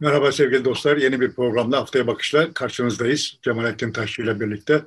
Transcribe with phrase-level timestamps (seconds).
[0.00, 0.96] Merhaba sevgili dostlar.
[0.96, 3.38] Yeni bir programda Haftaya Bakış'la karşınızdayız.
[3.42, 4.82] Cemalettin Taşçı ile birlikte.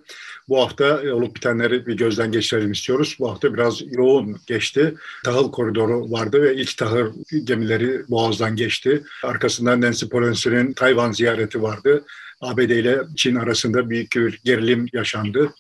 [0.50, 3.16] Bu hafta olup bitenleri bir gözden geçirelim istiyoruz.
[3.20, 4.94] Bu hafta biraz yoğun geçti.
[5.24, 7.14] Tahıl koridoru vardı ve ilk tahıl
[7.44, 9.04] gemileri Boğaz'dan geçti.
[9.24, 12.04] Arkasından Nancy Pelosi'nin Tayvan ziyareti vardı.
[12.42, 15.54] ABD ile Çin arasında büyük bir gerilim yaşandı.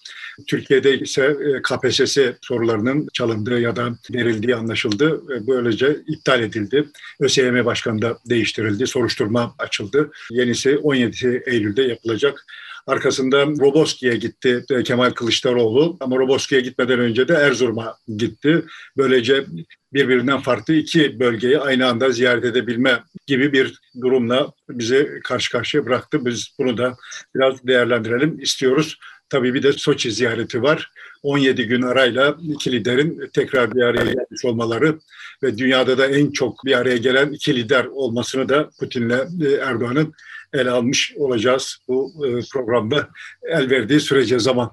[0.47, 5.21] Türkiye'de ise e, KPSS sorularının çalındığı ya da verildiği anlaşıldı.
[5.47, 6.85] Böylece iptal edildi.
[7.19, 8.87] ÖSYM Başkanı da değiştirildi.
[8.87, 10.11] Soruşturma açıldı.
[10.31, 12.45] Yenisi 17 Eylül'de yapılacak.
[12.87, 18.65] Arkasından Roboski'ye gitti e, Kemal Kılıçdaroğlu ama Roboski'ye gitmeden önce de Erzurum'a gitti.
[18.97, 19.45] Böylece
[19.93, 26.25] birbirinden farklı iki bölgeyi aynı anda ziyaret edebilme gibi bir durumla bizi karşı karşıya bıraktı.
[26.25, 26.95] Biz bunu da
[27.35, 28.97] biraz değerlendirelim istiyoruz.
[29.29, 30.91] Tabii bir de Soçi ziyareti var.
[31.23, 34.99] 17 gün arayla iki liderin tekrar bir araya gelmiş olmaları
[35.43, 40.13] ve dünyada da en çok bir araya gelen iki lider olmasını da Putin'le e, Erdoğan'ın
[40.53, 43.09] ele almış olacağız bu e, programda
[43.43, 44.71] el verdiği sürece zaman.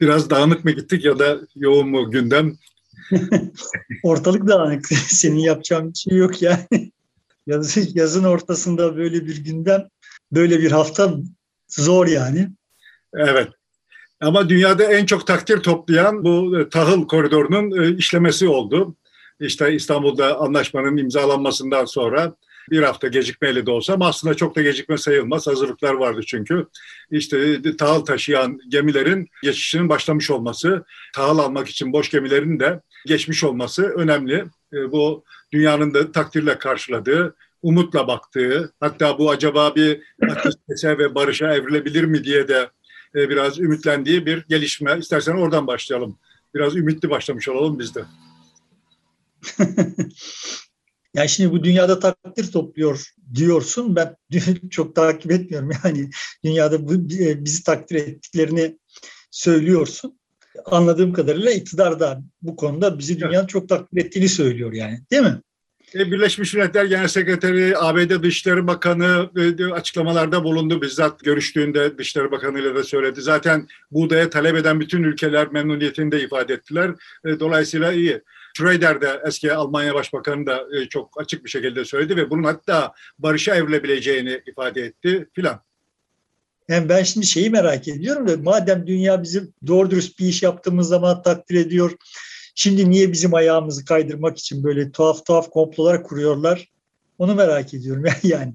[0.00, 2.56] Biraz dağınık mı gittik ya da yoğun mu gündem?
[4.02, 4.86] Ortalık dağınık.
[5.08, 6.92] Senin yapacağın bir şey yok yani.
[7.94, 9.88] yazın ortasında böyle bir gündem,
[10.32, 11.14] böyle bir hafta
[11.68, 12.48] zor yani.
[13.14, 13.48] Evet.
[14.20, 18.96] Ama dünyada en çok takdir toplayan bu e, tahıl koridorunun e, işlemesi oldu.
[19.40, 22.34] İşte İstanbul'da anlaşmanın imzalanmasından sonra
[22.70, 25.46] bir hafta gecikmeyle de olsa ama aslında çok da gecikme sayılmaz.
[25.46, 26.66] Hazırlıklar vardı çünkü.
[27.10, 33.82] İşte tahıl taşıyan gemilerin geçişinin başlamış olması, tahıl almak için boş gemilerin de geçmiş olması
[33.82, 34.44] önemli.
[34.72, 40.00] E, bu dünyanın da takdirle karşıladığı, umutla baktığı, hatta bu acaba bir
[40.30, 42.68] ateşkese ve barışa evrilebilir mi diye de
[43.16, 44.98] e, biraz ümitlendiği bir gelişme.
[44.98, 46.18] İstersen oradan başlayalım.
[46.54, 48.04] Biraz ümitli başlamış olalım biz de.
[51.14, 53.96] yani şimdi bu dünyada takdir topluyor diyorsun.
[53.96, 54.16] Ben
[54.70, 55.70] çok takip etmiyorum.
[55.84, 56.10] Yani
[56.44, 58.78] dünyada bu, e, bizi takdir ettiklerini
[59.30, 60.18] söylüyorsun.
[60.64, 65.00] Anladığım kadarıyla iktidar da bu konuda bizi dünyanın çok takdir ettiğini söylüyor yani.
[65.10, 65.40] Değil mi?
[65.98, 70.82] E, Birleşmiş Milletler Genel Sekreteri, ABD Dışişleri Bakanı e, açıklamalarda bulundu.
[70.82, 73.22] Bizzat görüştüğünde Dışişleri Bakanı ile de söyledi.
[73.22, 76.90] Zaten buğdaya talep eden bütün ülkeler memnuniyetini de ifade ettiler.
[77.24, 78.22] E, dolayısıyla iyi.
[78.56, 83.54] Schroeder de eski Almanya Başbakanı da çok açık bir şekilde söyledi ve bunun hatta barışa
[83.54, 85.60] evrilebileceğini ifade etti filan.
[86.68, 90.88] Yani ben şimdi şeyi merak ediyorum da madem dünya bizim doğru dürüst bir iş yaptığımız
[90.88, 91.92] zaman takdir ediyor,
[92.58, 96.68] Şimdi niye bizim ayağımızı kaydırmak için böyle tuhaf tuhaf komplolar kuruyorlar?
[97.18, 98.54] Onu merak ediyorum yani.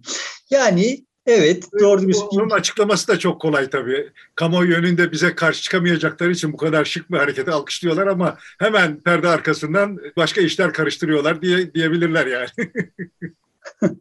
[0.50, 4.10] Yani evet doğru bir Onun açıklaması da çok kolay tabii.
[4.36, 9.28] Kamuoyu yönünde bize karşı çıkamayacakları için bu kadar şık bir hareketi alkışlıyorlar ama hemen perde
[9.28, 12.72] arkasından başka işler karıştırıyorlar diye diyebilirler yani.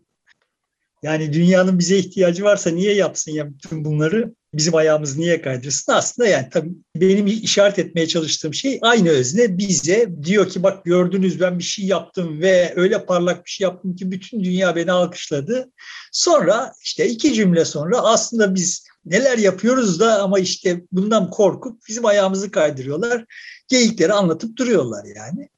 [1.03, 4.35] yani dünyanın bize ihtiyacı varsa niye yapsın ya bütün bunları?
[4.55, 5.93] Bizim ayağımız niye kaydırsın?
[5.93, 11.41] Aslında yani tabii benim işaret etmeye çalıştığım şey aynı özne bize diyor ki bak gördünüz
[11.41, 15.71] ben bir şey yaptım ve öyle parlak bir şey yaptım ki bütün dünya beni alkışladı.
[16.13, 22.07] Sonra işte iki cümle sonra aslında biz neler yapıyoruz da ama işte bundan korkup bizim
[22.07, 23.25] ayağımızı kaydırıyorlar.
[23.69, 25.49] Geyikleri anlatıp duruyorlar yani.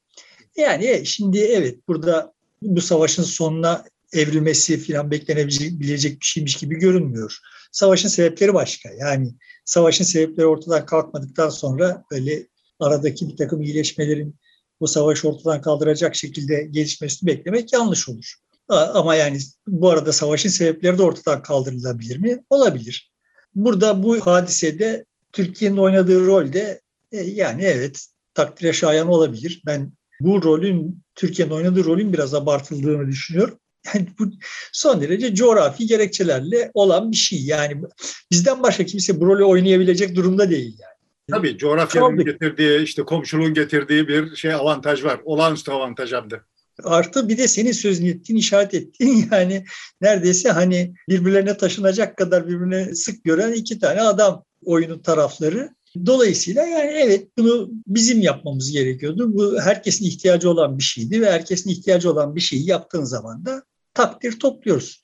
[0.56, 2.32] Yani şimdi evet burada
[2.62, 7.38] bu savaşın sonuna evrilmesi falan beklenebilecek bir şeymiş gibi görünmüyor
[7.72, 8.90] savaşın sebepleri başka.
[8.98, 9.34] Yani
[9.64, 12.46] savaşın sebepleri ortadan kalkmadıktan sonra böyle
[12.80, 14.36] aradaki bir takım iyileşmelerin
[14.80, 18.34] bu savaşı ortadan kaldıracak şekilde gelişmesini beklemek yanlış olur.
[18.68, 22.44] Ama yani bu arada savaşın sebepleri de ortadan kaldırılabilir mi?
[22.50, 23.12] Olabilir.
[23.54, 26.80] Burada bu hadisede Türkiye'nin oynadığı rol de
[27.12, 29.62] e, yani evet takdire şayan olabilir.
[29.66, 33.58] Ben bu rolün Türkiye'nin oynadığı rolün biraz abartıldığını düşünüyorum.
[33.94, 34.24] Yani bu
[34.72, 37.44] son derece coğrafi gerekçelerle olan bir şey.
[37.44, 37.82] Yani
[38.30, 40.92] bizden başka kimse bu rolü oynayabilecek durumda değil yani.
[41.30, 42.24] Tabii coğrafyanın Tabii.
[42.24, 45.20] getirdiği, işte komşuluğun getirdiği bir şey avantaj var.
[45.24, 46.40] Olağanüstü avantaj hem de.
[46.84, 49.64] Artı bir de senin sözünü ettiğin, işaret ettiğin yani
[50.00, 55.70] neredeyse hani birbirlerine taşınacak kadar birbirine sık gören iki tane adam oyunun tarafları.
[56.06, 59.34] Dolayısıyla yani evet bunu bizim yapmamız gerekiyordu.
[59.34, 63.62] Bu herkesin ihtiyacı olan bir şeydi ve herkesin ihtiyacı olan bir şeyi yaptığın zaman da
[63.94, 65.02] takdir topluyoruz.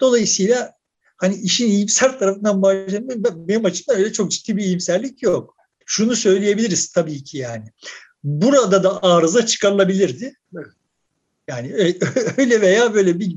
[0.00, 0.72] Dolayısıyla
[1.16, 3.08] hani işin iyimser tarafından başlayayım.
[3.48, 5.56] Benim açımdan öyle çok ciddi bir iyimserlik yok.
[5.86, 7.72] Şunu söyleyebiliriz tabii ki yani.
[8.24, 10.34] Burada da arıza çıkarılabilirdi.
[11.48, 11.74] Yani
[12.36, 13.36] öyle veya böyle bir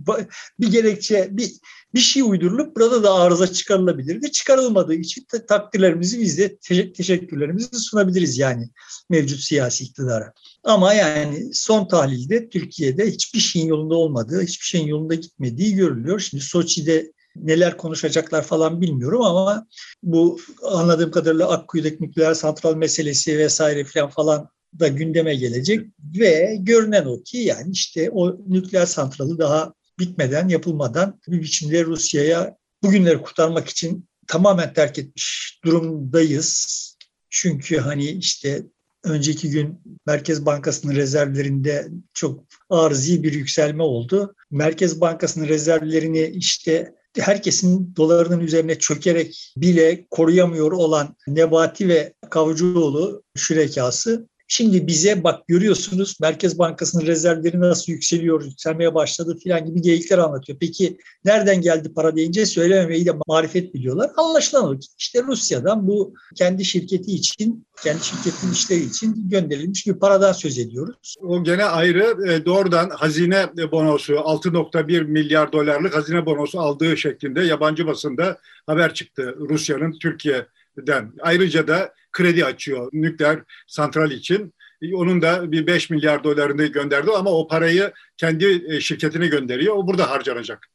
[0.60, 1.52] bir gerekçe bir
[1.94, 4.32] bir şey uydurulup burada da arıza çıkarılabilirdi.
[4.32, 6.58] Çıkarılmadığı için takdirlerimizi biz de
[6.94, 8.70] teşekkürlerimizi sunabiliriz yani
[9.10, 10.34] mevcut siyasi iktidara.
[10.64, 16.20] Ama yani son tahlilde Türkiye'de hiçbir şeyin yolunda olmadığı, hiçbir şeyin yolunda gitmediği görülüyor.
[16.20, 19.68] Şimdi Soçi'de neler konuşacaklar falan bilmiyorum ama
[20.04, 24.50] bu anladığım kadarıyla Akkuyu'daki nükleer santral meselesi vesaire falan falan
[24.80, 25.88] da gündeme gelecek
[26.20, 32.58] ve görünen o ki yani işte o nükleer santralı daha bitmeden, yapılmadan bir biçimde Rusya'ya
[32.84, 36.80] bugünleri kurtarmak için tamamen terk etmiş durumdayız.
[37.30, 38.64] Çünkü hani işte
[39.04, 44.36] önceki gün Merkez Bankası'nın rezervlerinde çok arzi bir yükselme oldu.
[44.52, 54.28] Merkez Bankası'nın rezervlerini işte herkesin dolarının üzerine çökerek bile koruyamıyor olan Nebati ve Kavcıoğlu şürekası
[54.56, 60.60] Şimdi bize bak görüyorsunuz Merkez Bankası'nın rezervleri nasıl yükseliyor, yükselmeye başladı filan gibi geyikler anlatıyor.
[60.60, 64.12] Peki nereden geldi para deyince söylememeyi de marifet biliyorlar.
[64.18, 69.94] Anlaşılan o ki işte Rusya'dan bu kendi şirketi için, kendi şirketin işleri için gönderilmiş bir
[69.94, 71.16] paradan söz ediyoruz.
[71.22, 77.88] O gene ayrı e, doğrudan hazine bonosu 6.1 milyar dolarlık hazine bonosu aldığı şeklinde yabancı
[77.88, 80.46] basında haber çıktı Rusya'nın Türkiye
[80.78, 81.14] den.
[81.22, 84.54] Ayrıca da kredi açıyor nükleer santral için.
[84.94, 89.76] Onun da bir 5 milyar dolarını gönderdi ama o parayı kendi e, şirketine gönderiyor.
[89.76, 90.68] O burada harcanacak.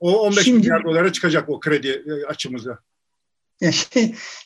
[0.00, 2.78] O 15 Şimdi, milyar dolara çıkacak o kredi e, açımızda.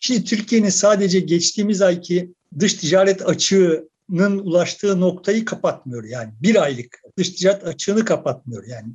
[0.00, 6.04] Şimdi Türkiye'nin sadece geçtiğimiz ayki dış ticaret açığının ulaştığı noktayı kapatmıyor.
[6.04, 8.64] Yani bir aylık dış ticaret açığını kapatmıyor.
[8.66, 8.88] Yani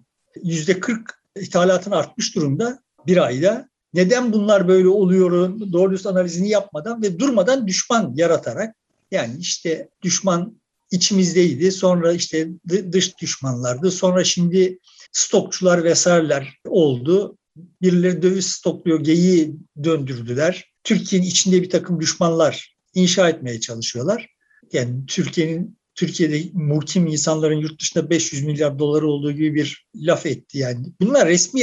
[0.44, 7.02] yüzde 40 ithalatın artmış durumda bir ayda neden bunlar böyle oluyor doğru düz analizini yapmadan
[7.02, 8.76] ve durmadan düşman yaratarak
[9.12, 10.62] yani işte düşman
[10.92, 12.48] içimizdeydi sonra işte
[12.92, 14.80] dış düşmanlardı sonra şimdi
[15.12, 17.38] stokçular vesaireler oldu.
[17.82, 20.72] Birileri döviz stokluyor, geyiği döndürdüler.
[20.84, 24.28] Türkiye'nin içinde bir takım düşmanlar inşa etmeye çalışıyorlar.
[24.74, 30.57] Yani Türkiye'nin Türkiye'de muhkim insanların yurt dışında 500 milyar doları olduğu gibi bir laf etti
[30.57, 30.86] yani.
[31.01, 31.62] Bunlar resmi,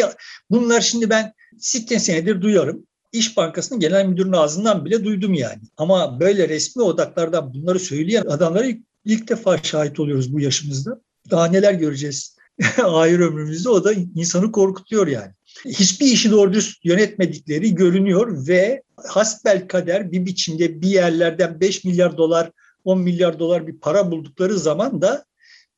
[0.50, 2.86] bunlar şimdi ben 80 senedir duyarım.
[3.12, 5.62] İş Bankası'nın genel müdürünün ağzından bile duydum yani.
[5.76, 11.00] Ama böyle resmi odaklardan bunları söyleyen adamları ilk defa şahit oluyoruz bu yaşımızda.
[11.30, 12.36] Daha neler göreceğiz
[12.82, 15.32] ahir ömrümüzde o da insanı korkutuyor yani.
[15.64, 22.16] Hiçbir işi doğru düz yönetmedikleri görünüyor ve hasbel kader bir biçimde bir yerlerden 5 milyar
[22.16, 22.50] dolar
[22.88, 25.24] 10 milyar dolar bir para buldukları zaman da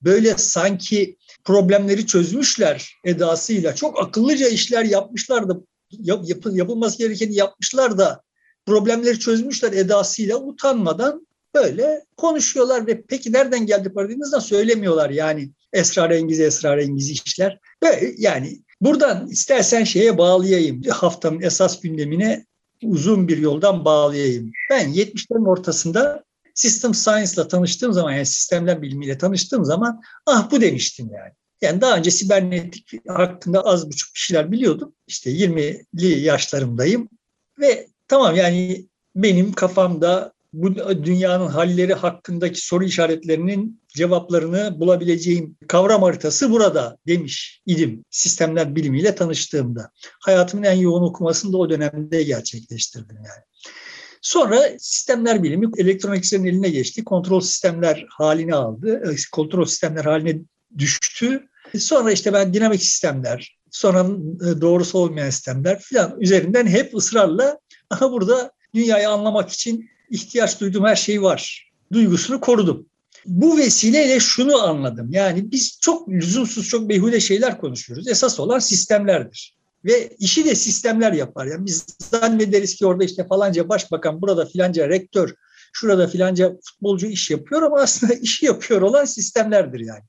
[0.02, 5.56] böyle sanki problemleri çözmüşler edasıyla çok akıllıca işler yapmışlar da
[5.90, 8.22] yap, yapılması gerekeni yapmışlar da
[8.66, 16.40] problemleri çözmüşler edasıyla utanmadan böyle konuşuyorlar ve peki nereden geldi para dediğinizde söylemiyorlar yani esrarengiz
[16.40, 17.58] esrarengiz işler.
[17.82, 22.46] Böyle yani buradan istersen şeye bağlayayım haftanın esas gündemine
[22.82, 24.52] uzun bir yoldan bağlayayım.
[24.70, 26.24] Ben 70'lerin ortasında
[26.60, 31.32] System Science'la tanıştığım zaman yani sistemler bilimiyle tanıştığım zaman ah bu demiştim yani.
[31.62, 34.94] Yani daha önce sibernetik hakkında az buçuk bir şeyler biliyordum.
[35.06, 37.08] İşte 20'li yaşlarımdayım
[37.60, 38.86] ve tamam yani
[39.16, 48.04] benim kafamda bu dünyanın halleri hakkındaki soru işaretlerinin cevaplarını bulabileceğim kavram haritası burada demiş idim
[48.10, 49.90] sistemler bilimiyle tanıştığımda.
[50.20, 53.44] Hayatımın en yoğun okumasını da o dönemde gerçekleştirdim yani.
[54.20, 57.05] Sonra sistemler bilimi elektroniklerin eline geçti.
[57.05, 59.02] Kontrol sistemler halini aldı.
[59.12, 60.38] E, kontrol sistemler haline
[60.78, 61.49] düştü.
[61.78, 67.58] Sonra işte ben dinamik sistemler, sonra e, doğrusu olmayan sistemler filan üzerinden hep ısrarla
[67.91, 71.70] aha burada dünyayı anlamak için ihtiyaç duyduğum her şey var.
[71.93, 72.86] Duygusunu korudum.
[73.27, 75.08] Bu vesileyle şunu anladım.
[75.12, 78.08] Yani biz çok lüzumsuz, çok behude şeyler konuşuyoruz.
[78.08, 79.59] Esas olan sistemlerdir.
[79.84, 81.46] Ve işi de sistemler yapar.
[81.46, 85.34] Yani biz zannederiz ki orada işte falanca başbakan, burada filanca rektör,
[85.72, 90.03] şurada filanca futbolcu iş yapıyor ama aslında işi yapıyor olan sistemlerdir yani.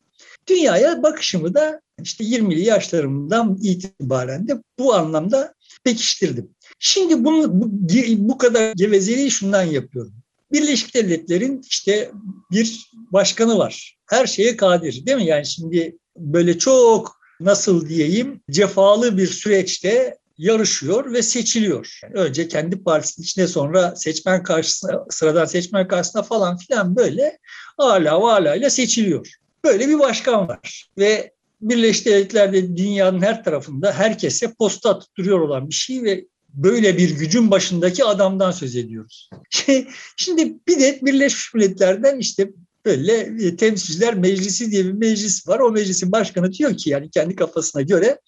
[0.47, 6.49] Dünyaya bakışımı da işte 20'li yaşlarımdan itibaren de bu anlamda pekiştirdim.
[6.79, 7.69] Şimdi bunu, bu,
[8.17, 10.13] bu kadar gevezeliği şundan yapıyorum.
[10.51, 12.11] Birleşik Devletler'in işte
[12.51, 13.97] bir başkanı var.
[14.09, 15.25] Her şeye kadir değil mi?
[15.25, 21.99] Yani şimdi böyle çok nasıl diyeyim cefalı bir süreçte yarışıyor ve seçiliyor.
[22.13, 27.37] Önce kendi partisinin içine sonra seçmen karşısına, sıradan seçmen karşısına falan filan böyle
[27.77, 29.29] hala vala ile seçiliyor.
[29.63, 31.31] Böyle bir başkan var ve
[31.61, 37.09] Birleşik Devletler'de dünyanın her tarafında herkese posta atıp duruyor olan bir şey ve böyle bir
[37.09, 39.29] gücün başındaki adamdan söz ediyoruz.
[40.17, 42.49] Şimdi bir de Birleşmiş Milletler'den işte
[42.85, 45.59] böyle e, temsilciler meclisi diye bir meclis var.
[45.59, 48.19] O meclisin başkanı diyor ki yani kendi kafasına göre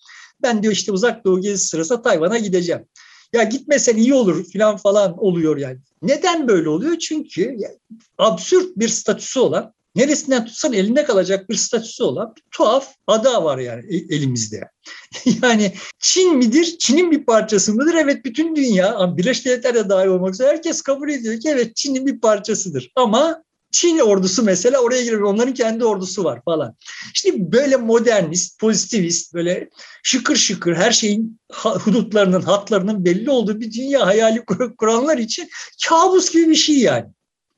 [0.43, 2.85] ben diyor işte uzak doğu gezisi sırasında Tayvan'a gideceğim.
[3.33, 5.77] Ya gitmesen iyi olur falan falan oluyor yani.
[6.01, 6.97] Neden böyle oluyor?
[6.97, 7.57] Çünkü
[8.17, 13.57] absürt bir statüsü olan neresinden tutsan elinde kalacak bir statüsü olan bir tuhaf ada var
[13.57, 14.69] yani e, elimizde.
[15.43, 16.75] yani Çin midir?
[16.79, 17.93] Çin'in bir parçası mıdır?
[17.93, 22.05] Evet bütün dünya, Birleşik Devletler de dahil olmak üzere herkes kabul ediyor ki evet Çin'in
[22.05, 22.91] bir parçasıdır.
[22.95, 25.21] Ama Çin ordusu mesela oraya giriyor.
[25.21, 26.75] Onların kendi ordusu var falan.
[27.13, 29.69] İşte böyle modernist, pozitivist, böyle
[30.03, 34.43] şıkır şıkır her şeyin hudutlarının, hatlarının belli olduğu bir dünya hayali
[34.77, 35.49] kuranlar için
[35.87, 37.05] kabus gibi bir şey yani.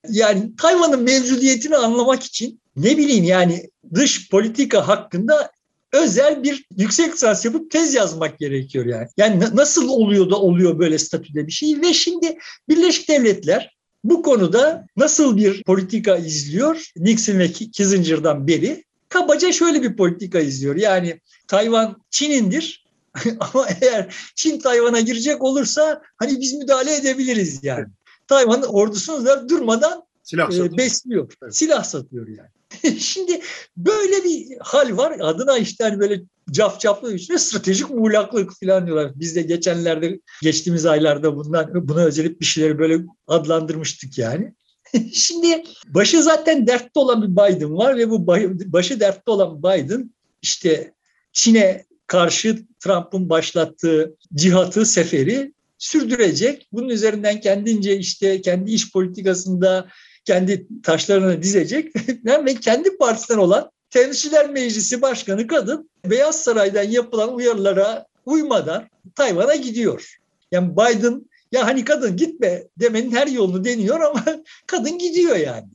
[0.09, 5.51] Yani Tayvan'ın mevcudiyetini anlamak için ne bileyim yani dış politika hakkında
[5.93, 9.07] özel bir yüksek lisans yapıp tez yazmak gerekiyor yani.
[9.17, 12.37] Yani nasıl oluyor da oluyor böyle statüde bir şey ve şimdi
[12.69, 13.74] Birleşik Devletler
[14.05, 16.91] bu konuda nasıl bir politika izliyor?
[16.97, 20.75] Nixon ve Kissinger'dan beri kabaca şöyle bir politika izliyor.
[20.75, 22.85] Yani Tayvan Çin'indir
[23.39, 27.85] ama eğer Çin Tayvan'a girecek olursa hani biz müdahale edebiliriz yani.
[28.27, 31.33] Tayvan ordusunu da durmadan silah e, besliyor.
[31.43, 31.55] Evet.
[31.55, 32.49] Silah satıyor yani.
[32.99, 33.41] Şimdi
[33.77, 35.17] böyle bir hal var.
[35.19, 39.11] Adına işte hani böyle cafcaflı üstüne stratejik muğlaklık falan diyorlar.
[39.15, 44.53] Biz de geçenlerde geçtiğimiz aylarda bundan buna özellik bir şeyleri böyle adlandırmıştık yani.
[45.13, 48.27] Şimdi başı zaten dertte olan bir Biden var ve bu
[48.73, 50.93] başı dertte olan Biden işte
[51.33, 56.67] Çin'e karşı Trump'ın başlattığı cihatı, seferi sürdürecek.
[56.71, 59.89] Bunun üzerinden kendince işte kendi iş politikasında
[60.25, 68.05] kendi taşlarını dizecek ve kendi partisinden olan Temsilciler Meclisi Başkanı kadın Beyaz Saray'dan yapılan uyarılara
[68.25, 70.17] uymadan Tayvan'a gidiyor.
[70.51, 74.25] Yani Biden ya hani kadın gitme demenin her yolunu deniyor ama
[74.67, 75.65] kadın gidiyor yani.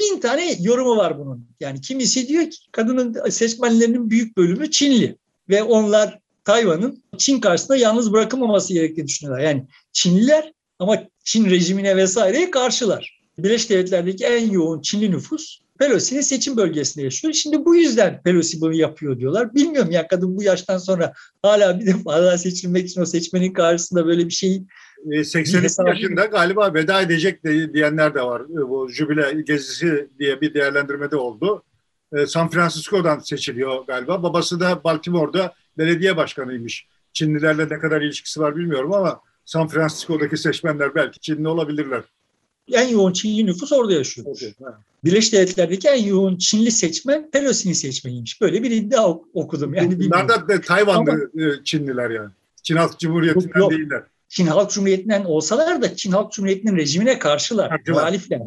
[0.00, 1.46] Bin tane yorumu var bunun.
[1.60, 5.16] Yani kimisi diyor ki kadının seçmenlerinin büyük bölümü Çinli
[5.48, 9.44] ve onlar Tayvan'ın Çin karşısında yalnız bırakılmaması gerektiğini düşünüyorlar.
[9.44, 13.23] Yani Çinliler ama Çin rejimine vesaireye karşılar.
[13.38, 17.34] Birleşik Devletler'deki en yoğun Çinli nüfus Pelosi'nin seçim bölgesinde yaşıyor.
[17.34, 19.54] Şimdi bu yüzden Pelosi bunu yapıyor diyorlar.
[19.54, 21.12] Bilmiyorum ya kadın bu yaştan sonra
[21.42, 24.62] hala bir defa daha seçilmek için o seçmenin karşısında böyle bir şey
[25.24, 28.40] 82 e, yaşında galiba veda edecek diyenler de var.
[28.40, 31.62] E, bu jübile gezisi diye bir değerlendirmede oldu.
[32.12, 34.22] E, San Francisco'dan seçiliyor galiba.
[34.22, 36.86] Babası da Baltimore'da belediye başkanıymış.
[37.12, 42.02] Çinlilerle ne kadar ilişkisi var bilmiyorum ama San Francisco'daki seçmenler belki Çinli olabilirler
[42.72, 44.26] en yoğun Çinli nüfus orada yaşıyor.
[44.26, 44.52] Okay,
[45.04, 48.40] Birleşik Devletler'deki en yoğun Çinli seçmen Pelosi'nin seçmeniymiş.
[48.40, 49.74] Böyle bir iddia okudum.
[49.74, 52.30] Yani Bunlar da Tayvanlı Ama, e, Çinliler yani.
[52.62, 53.70] Çin Halk Cumhuriyeti'nden yok, yok.
[53.70, 54.02] değiller.
[54.28, 58.42] Çin Halk Cumhuriyeti'nden olsalar da Çin Halk Cumhuriyeti'nin rejimine karşılar, muhalifler.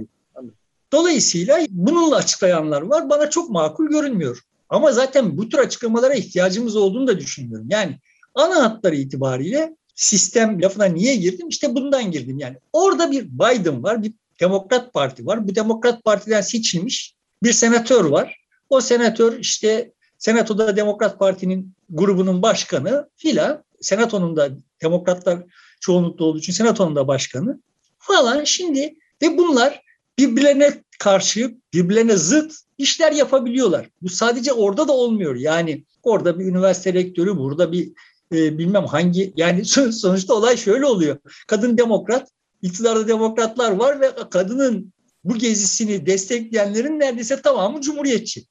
[0.92, 3.10] Dolayısıyla bununla açıklayanlar var.
[3.10, 4.40] Bana çok makul görünmüyor.
[4.70, 7.68] Ama zaten bu tür açıklamalara ihtiyacımız olduğunu da düşünmüyorum.
[7.70, 8.00] Yani
[8.36, 11.48] ana hatları itibariyle sistem lafına niye girdim?
[11.50, 12.58] İşte bundan girdim yani.
[12.74, 15.48] Orada bir Biden var, bir Demokrat Parti var.
[15.48, 18.42] Bu Demokrat Parti'den seçilmiş bir senatör var.
[18.70, 23.64] O senatör işte Senato'da Demokrat Parti'nin grubunun başkanı filan.
[23.82, 24.50] Senatonun da
[24.82, 25.40] Demokratlar
[25.80, 27.62] çoğunlukta olduğu için Senatonun da başkanı
[28.00, 28.44] falan.
[28.44, 29.82] Şimdi ve bunlar
[30.20, 33.90] birbirlerine karşı, birbirlerine zıt işler yapabiliyorlar.
[34.02, 35.36] Bu sadece orada da olmuyor.
[35.36, 37.92] Yani orada bir üniversite rektörü, burada bir
[38.34, 41.18] e, bilmem hangi yani sonuçta olay şöyle oluyor.
[41.48, 42.30] Kadın demokrat,
[42.62, 44.94] iktidarda demokratlar var ve kadının
[45.24, 48.46] bu gezisini destekleyenlerin neredeyse tamamı cumhuriyetçi.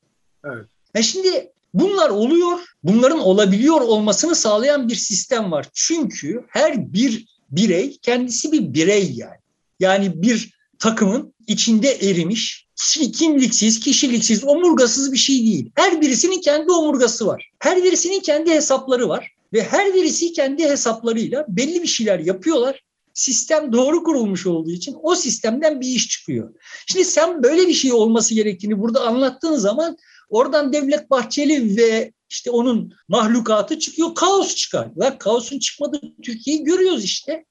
[0.45, 0.67] Evet.
[0.95, 2.59] Yani şimdi bunlar oluyor.
[2.83, 5.67] Bunların olabiliyor olmasını sağlayan bir sistem var.
[5.75, 9.37] Çünkü her bir birey kendisi bir birey yani.
[9.81, 12.67] Yani bir takımın içinde erimiş,
[13.15, 15.71] kimliksiz, kişiliksiz, omurgasız bir şey değil.
[15.75, 17.51] Her birisinin kendi omurgası var.
[17.59, 19.36] Her birisinin kendi hesapları var.
[19.57, 22.83] Ve her birisi kendi hesaplarıyla belli bir şeyler yapıyorlar.
[23.15, 26.55] Sistem doğru kurulmuş olduğu için o sistemden bir iş çıkıyor.
[26.87, 29.97] Şimdi sen böyle bir şey olması gerektiğini burada anlattığın zaman
[30.29, 34.89] oradan Devlet Bahçeli ve işte onun mahlukatı çıkıyor, kaos çıkar.
[34.97, 37.45] Ve kaosun çıkmadığı Türkiye'yi görüyoruz işte.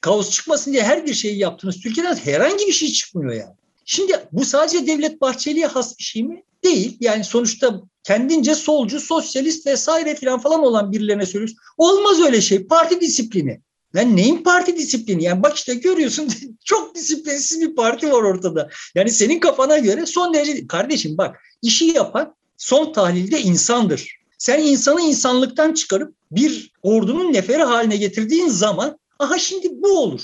[0.00, 1.80] Kaos çıkmasın diye her bir şeyi yaptınız.
[1.80, 3.54] Türkiye'den herhangi bir şey çıkmıyor yani.
[3.84, 6.42] Şimdi bu sadece Devlet Bahçeli'ye has bir şey mi?
[6.64, 6.96] Değil.
[7.00, 11.58] Yani sonuçta kendince solcu, sosyalist vesaire falan falan olan birilerine söylüyorsun.
[11.78, 12.66] Olmaz öyle şey.
[12.66, 13.60] Parti disiplini.
[13.96, 15.24] Lan neyin parti disiplini?
[15.24, 16.28] Yani bak işte görüyorsun
[16.64, 18.68] çok disiplinsiz bir parti var ortada.
[18.94, 20.66] Yani senin kafana göre son derece...
[20.66, 24.20] Kardeşim bak işi yapan son tahlilde insandır.
[24.38, 30.22] Sen insanı insanlıktan çıkarıp bir ordunun neferi haline getirdiğin zaman aha şimdi bu olur.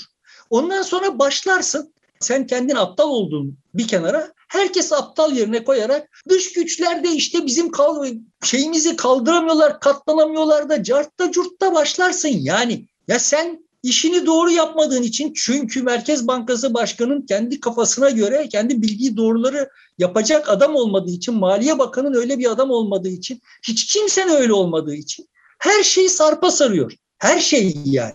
[0.49, 7.03] Ondan sonra başlarsın sen kendin aptal olduğun bir kenara Herkes aptal yerine koyarak dış güçler
[7.03, 8.07] de işte bizim kal
[8.43, 12.85] şeyimizi kaldıramıyorlar, katlanamıyorlar da cartta curtta başlarsın yani.
[13.07, 19.17] Ya sen işini doğru yapmadığın için çünkü Merkez Bankası Başkanı'nın kendi kafasına göre kendi bildiği
[19.17, 24.53] doğruları yapacak adam olmadığı için, Maliye Bakanı'nın öyle bir adam olmadığı için, hiç kimsenin öyle
[24.53, 26.91] olmadığı için her şeyi sarpa sarıyor.
[27.17, 28.13] Her şey yani.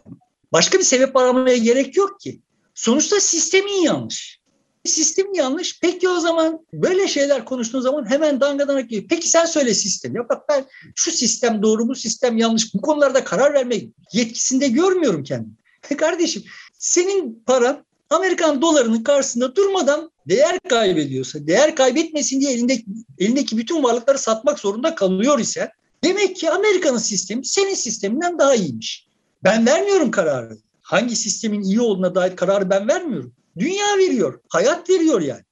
[0.53, 2.41] Başka bir sebep aramaya gerek yok ki.
[2.75, 4.42] Sonuçta sistemin yanlış.
[4.85, 5.81] Sistem yanlış.
[5.81, 9.09] Peki o zaman böyle şeyler konuştuğun zaman hemen dangadanak geliyor.
[9.09, 10.17] Peki sen söyle sistem.
[10.17, 12.75] Ya bak ben şu sistem doğru, bu sistem yanlış.
[12.75, 15.55] Bu konularda karar vermek yetkisinde görmüyorum kendimi.
[15.99, 16.43] Kardeşim
[16.79, 22.85] senin paran Amerikan dolarının karşısında durmadan değer kaybediyorsa, değer kaybetmesin diye elindeki,
[23.19, 25.71] elindeki bütün varlıkları satmak zorunda kalıyor ise
[26.05, 29.07] demek ki Amerika'nın sistemi senin sisteminden daha iyiymiş.
[29.45, 30.59] Ben vermiyorum kararı.
[30.83, 33.33] Hangi sistemin iyi olduğuna dair kararı ben vermiyorum.
[33.59, 35.43] Dünya veriyor, hayat veriyor yani.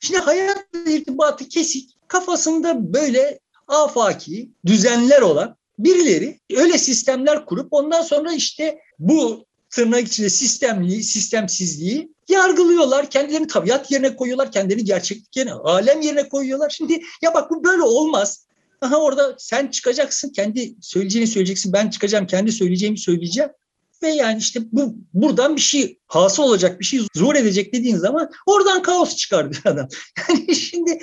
[0.00, 8.32] Şimdi hayatla irtibatı kesik, kafasında böyle afaki düzenler olan birileri öyle sistemler kurup ondan sonra
[8.32, 13.10] işte bu tırnak içinde sistemli, sistemsizliği yargılıyorlar.
[13.10, 14.52] Kendilerini tabiat yerine koyuyorlar.
[14.52, 16.70] Kendilerini gerçeklik yerine, alem yerine koyuyorlar.
[16.70, 18.46] Şimdi ya bak bu böyle olmaz.
[18.80, 21.72] Aha orada sen çıkacaksın, kendi söyleyeceğini söyleyeceksin.
[21.72, 23.50] Ben çıkacağım, kendi söyleyeceğimi söyleyeceğim.
[24.02, 28.30] Ve yani işte bu buradan bir şey hasıl olacak, bir şey zuhur edecek dediğin zaman
[28.46, 29.88] oradan kaos çıkar bir adam.
[30.28, 30.98] Yani şimdi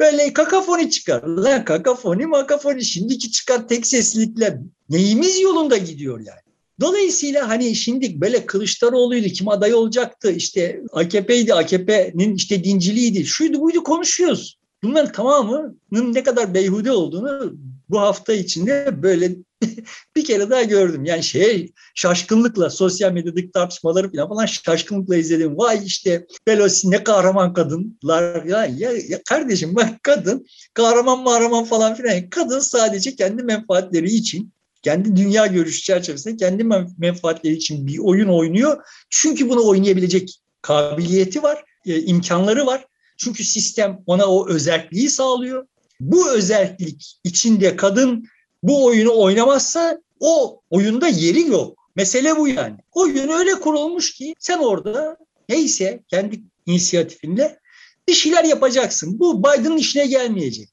[0.00, 1.22] böyle kakafoni çıkar.
[1.22, 4.58] Lan kakafoni makafoni şimdiki çıkan tek seslilikler
[4.90, 6.40] neyimiz yolunda gidiyor yani.
[6.80, 13.82] Dolayısıyla hani şimdi böyle Kılıçdaroğlu'ydu, kim aday olacaktı, işte AKP'ydi, AKP'nin işte dinciliğiydi, şuydu buydu
[13.82, 14.58] konuşuyoruz.
[14.82, 17.54] Bunların tamamının ne kadar beyhude olduğunu
[17.90, 19.36] bu hafta içinde böyle
[20.16, 21.04] bir kere daha gördüm.
[21.04, 25.58] Yani şey şaşkınlıkla sosyal medyadaki tartışmaları falan, falan şaşkınlıkla izledim.
[25.58, 28.44] Vay işte Pelosi ne kahraman kadınlar.
[28.44, 32.30] Ya, ya, ya kardeşim bak kadın kahraman mahraman falan filan.
[32.30, 34.52] Kadın sadece kendi menfaatleri için
[34.82, 36.64] kendi dünya görüşü çerçevesinde kendi
[36.98, 38.82] menfaatleri için bir oyun oynuyor.
[39.10, 42.86] Çünkü bunu oynayabilecek kabiliyeti var, e, imkanları var.
[43.16, 45.66] Çünkü sistem ona o özelliği sağlıyor.
[46.00, 48.24] Bu özellik içinde kadın
[48.62, 51.78] bu oyunu oynamazsa o oyunda yeri yok.
[51.96, 52.76] Mesele bu yani.
[52.92, 55.16] Oyun öyle kurulmuş ki sen orada
[55.48, 57.58] neyse kendi inisiyatifinle
[58.08, 59.18] bir şeyler yapacaksın.
[59.20, 60.68] Bu Biden'ın işine gelmeyecek.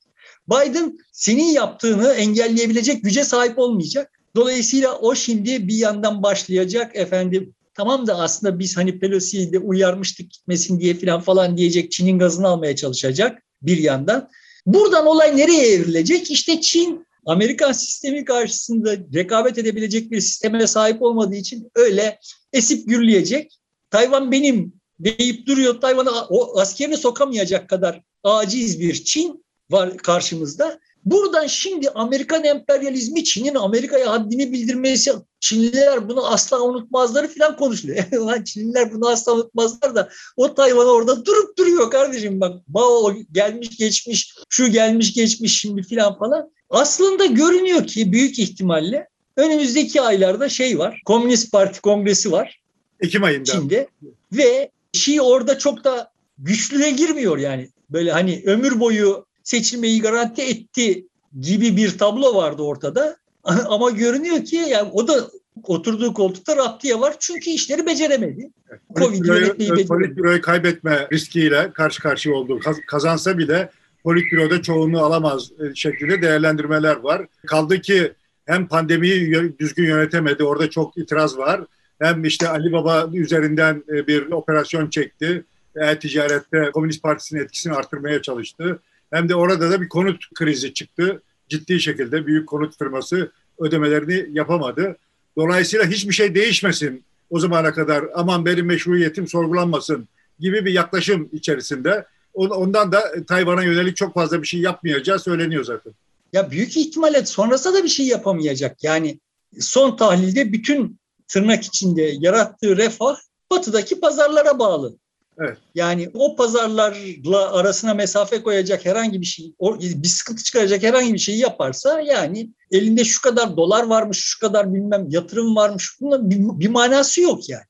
[0.49, 4.11] Biden senin yaptığını engelleyebilecek güce sahip olmayacak.
[4.35, 10.31] Dolayısıyla o şimdi bir yandan başlayacak efendim tamam da aslında biz hani Pelosi'yi de uyarmıştık
[10.31, 14.29] gitmesin diye falan falan diyecek Çin'in gazını almaya çalışacak bir yandan.
[14.65, 16.31] Buradan olay nereye evrilecek?
[16.31, 22.19] İşte Çin Amerikan sistemi karşısında rekabet edebilecek bir sisteme sahip olmadığı için öyle
[22.53, 23.59] esip gürleyecek.
[23.91, 25.81] Tayvan benim deyip duruyor.
[25.81, 30.79] Tayvan'a o askerini sokamayacak kadar aciz bir Çin var karşımızda.
[31.05, 38.11] Buradan şimdi Amerikan emperyalizmi Çin'in Amerika'ya haddini bildirmesi, Çinliler bunu asla unutmazları falan konuşuluyor.
[38.13, 42.61] Lan Çinliler bunu asla unutmazlar da o Tayvan orada durup duruyor kardeşim bak.
[42.67, 46.51] Mao gelmiş geçmiş, şu gelmiş geçmiş şimdi falan falan.
[46.69, 51.01] Aslında görünüyor ki büyük ihtimalle önümüzdeki aylarda şey var.
[51.05, 52.59] Komünist Parti Kongresi var.
[52.99, 53.51] Ekim ayında.
[53.51, 53.87] Çin'de.
[54.31, 57.69] Ve Şii orada çok da güçlüğe girmiyor yani.
[57.89, 61.07] Böyle hani ömür boyu seçilmeyi garanti etti
[61.39, 63.17] gibi bir tablo vardı ortada.
[63.43, 65.29] Ama görünüyor ki yani o da
[65.63, 68.49] oturduğu koltukta raptiye var çünkü işleri beceremedi.
[68.95, 69.87] Covid yönetmeyi beceremedi.
[69.87, 72.59] Politbüroyu kaybetme riskiyle karşı karşıya oldu.
[72.87, 73.69] Kazansa bile
[74.09, 77.27] politbüroda çoğunluğu alamaz e, şeklinde değerlendirmeler var.
[77.47, 78.13] Kaldı ki
[78.45, 81.61] hem pandemiyi düzgün yönetemedi, orada çok itiraz var.
[81.99, 85.43] Hem işte Ali Baba üzerinden e, bir operasyon çekti.
[85.75, 88.79] E-ticarette Komünist Partisi'nin etkisini artırmaya çalıştı
[89.11, 91.21] hem de orada da bir konut krizi çıktı.
[91.49, 94.97] Ciddi şekilde büyük konut firması ödemelerini yapamadı.
[95.37, 100.07] Dolayısıyla hiçbir şey değişmesin o zamana kadar aman benim meşruiyetim sorgulanmasın
[100.39, 102.05] gibi bir yaklaşım içerisinde.
[102.33, 105.93] Ondan da Tayvan'a yönelik çok fazla bir şey yapmayacağı söyleniyor zaten.
[106.33, 108.83] Ya büyük ihtimalle sonrasında da bir şey yapamayacak.
[108.83, 109.19] Yani
[109.59, 113.15] son tahlilde bütün tırnak içinde yarattığı refah
[113.51, 114.97] batıdaki pazarlara bağlı.
[115.39, 115.57] Evet.
[115.75, 121.39] Yani o pazarlarla arasına mesafe koyacak herhangi bir şey, bir sıkıntı çıkaracak herhangi bir şeyi
[121.39, 126.69] yaparsa yani elinde şu kadar dolar varmış, şu kadar bilmem yatırım varmış, bunun bir, bir
[126.69, 127.63] manası yok yani.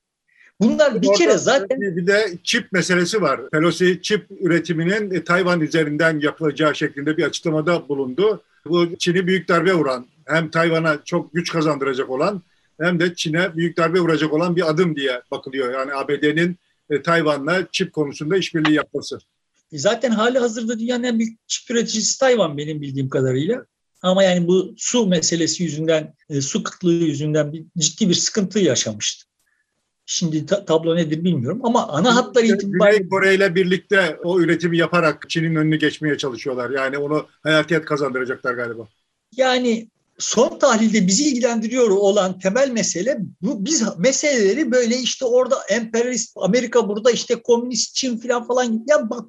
[0.60, 1.82] Bunlar bir Orada kere zaten...
[1.82, 3.50] Bir de çip meselesi var.
[3.50, 8.44] Pelosi çip üretiminin e, Tayvan üzerinden yapılacağı şeklinde bir açıklamada bulundu.
[8.66, 12.42] Bu Çin'i büyük darbe vuran, hem Tayvan'a çok güç kazandıracak olan
[12.82, 15.74] hem de Çin'e büyük darbe vuracak olan bir adım diye bakılıyor.
[15.74, 16.58] Yani ABD'nin
[16.90, 19.20] e, Tayvan'la çip konusunda işbirliği yapması.
[19.74, 23.66] Zaten hali hazırda dünyanın en büyük çift üreticisi Tayvan benim bildiğim kadarıyla.
[24.02, 29.29] Ama yani bu su meselesi yüzünden, e, su kıtlığı yüzünden bir, ciddi bir sıkıntı yaşamıştı.
[30.12, 32.98] Şimdi ta- tablo nedir bilmiyorum ama ana hatlar itibariyle...
[32.98, 36.70] Güney Kore ile birlikte o üretimi yaparak Çin'in önünü geçmeye çalışıyorlar.
[36.70, 38.88] Yani onu hayatiyet kazandıracaklar galiba.
[39.36, 46.34] Yani son tahlilde bizi ilgilendiriyor olan temel mesele bu biz meseleleri böyle işte orada emperyalist
[46.36, 49.26] Amerika burada işte komünist Çin falan falan ya bak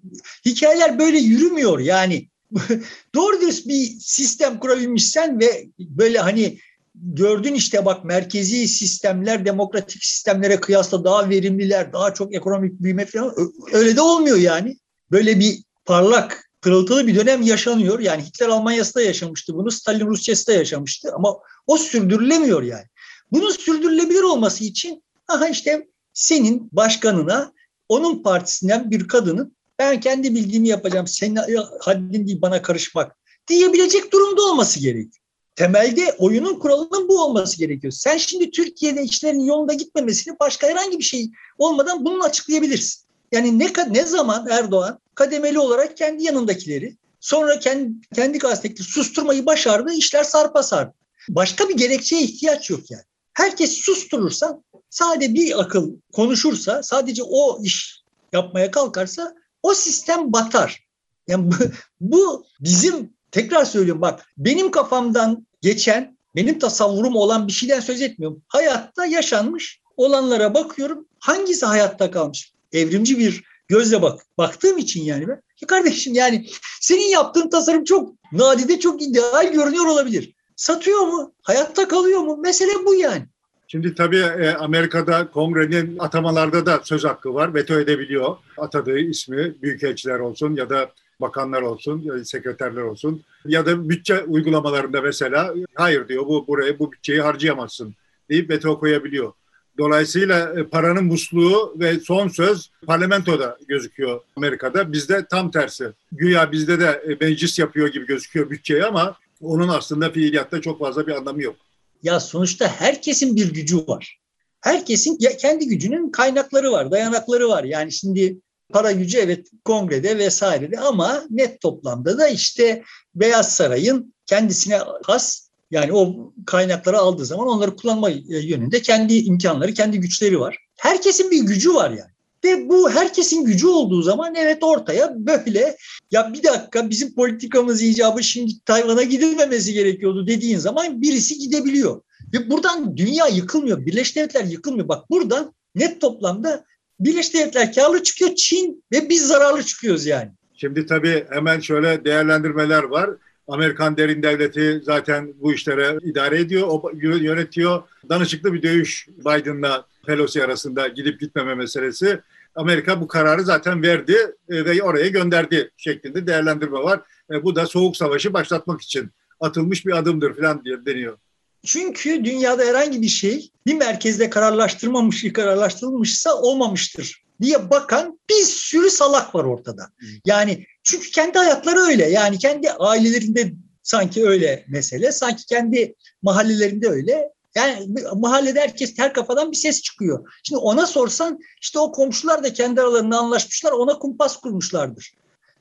[0.46, 2.28] hikayeler böyle yürümüyor yani
[3.14, 6.58] doğru dürüst bir sistem kurabilmişsen ve böyle hani
[6.94, 13.34] gördün işte bak merkezi sistemler demokratik sistemlere kıyasla daha verimliler, daha çok ekonomik büyüme falan
[13.72, 14.76] öyle de olmuyor yani.
[15.10, 18.00] Böyle bir parlak, pırıltılı bir dönem yaşanıyor.
[18.00, 22.86] Yani Hitler Almanya'sı da yaşamıştı bunu, Stalin Rusya'sı da yaşamıştı ama o sürdürülemiyor yani.
[23.32, 27.52] Bunun sürdürülebilir olması için aha işte senin başkanına
[27.88, 31.38] onun partisinden bir kadının ben kendi bildiğimi yapacağım, senin
[31.80, 33.16] haddin değil bana karışmak
[33.48, 35.24] diyebilecek durumda olması gerekiyor.
[35.56, 37.92] Temelde oyunun kuralının bu olması gerekiyor.
[37.92, 43.02] Sen şimdi Türkiye'de işlerin yolunda gitmemesini başka herhangi bir şey olmadan bunu açıklayabilirsin.
[43.32, 49.92] Yani ne ne zaman Erdoğan kademeli olarak kendi yanındakileri sonra kendi, kendi gazeteki susturmayı başardı,
[49.92, 50.94] işler sarpa sardı.
[51.28, 53.02] Başka bir gerekçeye ihtiyaç yok yani.
[53.34, 60.84] Herkes susturursa, sadece bir akıl konuşursa, sadece o iş yapmaya kalkarsa o sistem batar.
[61.28, 61.54] Yani bu,
[62.00, 68.42] bu bizim tekrar söylüyorum bak benim kafamdan geçen benim tasavvurum olan bir şeyden söz etmiyorum.
[68.48, 71.06] Hayatta yaşanmış olanlara bakıyorum.
[71.18, 72.52] Hangisi hayatta kalmış?
[72.72, 75.42] Evrimci bir gözle bak baktığım için yani ben.
[75.60, 76.46] Ya kardeşim yani
[76.80, 80.34] senin yaptığın tasarım çok nadide çok ideal görünüyor olabilir.
[80.56, 81.32] Satıyor mu?
[81.42, 82.36] Hayatta kalıyor mu?
[82.36, 83.26] Mesele bu yani.
[83.68, 87.54] Şimdi tabii e, Amerika'da kongrenin atamalarda da söz hakkı var.
[87.54, 88.36] Veto edebiliyor.
[88.58, 90.90] Atadığı ismi büyükelçiler olsun ya da
[91.20, 97.20] bakanlar olsun, sekreterler olsun ya da bütçe uygulamalarında mesela hayır diyor bu buraya bu bütçeyi
[97.20, 97.94] harcayamazsın
[98.30, 99.32] deyip veto koyabiliyor.
[99.78, 104.92] Dolayısıyla e, paranın musluğu ve son söz parlamentoda gözüküyor Amerika'da.
[104.92, 105.88] Bizde tam tersi.
[106.12, 111.06] Güya bizde de e, meclis yapıyor gibi gözüküyor bütçeyi ama onun aslında fiiliyatta çok fazla
[111.06, 111.56] bir anlamı yok.
[112.02, 114.20] Ya sonuçta herkesin bir gücü var.
[114.60, 117.64] Herkesin kendi gücünün kaynakları var, dayanakları var.
[117.64, 118.40] Yani şimdi
[118.72, 122.82] para gücü evet kongrede vesairede ama net toplamda da işte
[123.14, 130.00] Beyaz Saray'ın kendisine has yani o kaynakları aldığı zaman onları kullanma yönünde kendi imkanları, kendi
[130.00, 130.56] güçleri var.
[130.76, 132.10] Herkesin bir gücü var yani.
[132.44, 135.76] Ve bu herkesin gücü olduğu zaman evet ortaya böyle
[136.10, 142.02] ya bir dakika bizim politikamız icabı şimdi Tayvan'a gidilmemesi gerekiyordu dediğin zaman birisi gidebiliyor.
[142.32, 143.86] Ve buradan dünya yıkılmıyor.
[143.86, 144.88] Birleşik Devletler yıkılmıyor.
[144.88, 146.64] Bak buradan net toplamda
[147.00, 150.30] Birleşik Devletler karlı çıkıyor, Çin ve biz zararlı çıkıyoruz yani.
[150.54, 153.10] Şimdi tabii hemen şöyle değerlendirmeler var.
[153.48, 157.82] Amerikan derin devleti zaten bu işlere idare ediyor, o yönetiyor.
[158.08, 162.20] Danışıklı bir dövüş Biden'la Pelosi arasında gidip gitmeme meselesi.
[162.54, 164.16] Amerika bu kararı zaten verdi
[164.48, 167.00] e, ve oraya gönderdi şeklinde değerlendirme var.
[167.32, 169.10] E, bu da soğuk savaşı başlatmak için
[169.40, 171.18] atılmış bir adımdır falan diye deniyor.
[171.64, 179.34] Çünkü dünyada herhangi bir şey bir merkezde kararlaştırmamış, kararlaştırılmışsa olmamıştır diye bakan bir sürü salak
[179.34, 179.90] var ortada.
[180.24, 182.10] Yani çünkü kendi hayatları öyle.
[182.10, 185.12] Yani kendi ailelerinde sanki öyle mesele.
[185.12, 187.30] Sanki kendi mahallelerinde öyle.
[187.54, 190.28] Yani mahallede herkes her kafadan bir ses çıkıyor.
[190.42, 195.14] Şimdi ona sorsan işte o komşular da kendi aralarında anlaşmışlar ona kumpas kurmuşlardır.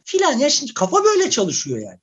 [0.03, 1.99] Filan ya şimdi kafa böyle çalışıyor yani.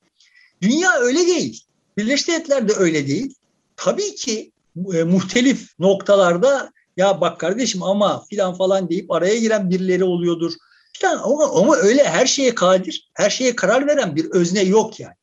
[0.61, 1.63] Dünya öyle değil.
[1.97, 3.36] Birleşik Devletler de öyle değil
[3.77, 4.51] tabii ki
[4.93, 10.53] e, muhtelif noktalarda ya bak kardeşim ama filan falan deyip araya giren birileri oluyordur.
[10.93, 15.15] Filan ama, ama öyle her şeye kadir, her şeye karar veren bir özne yok yani.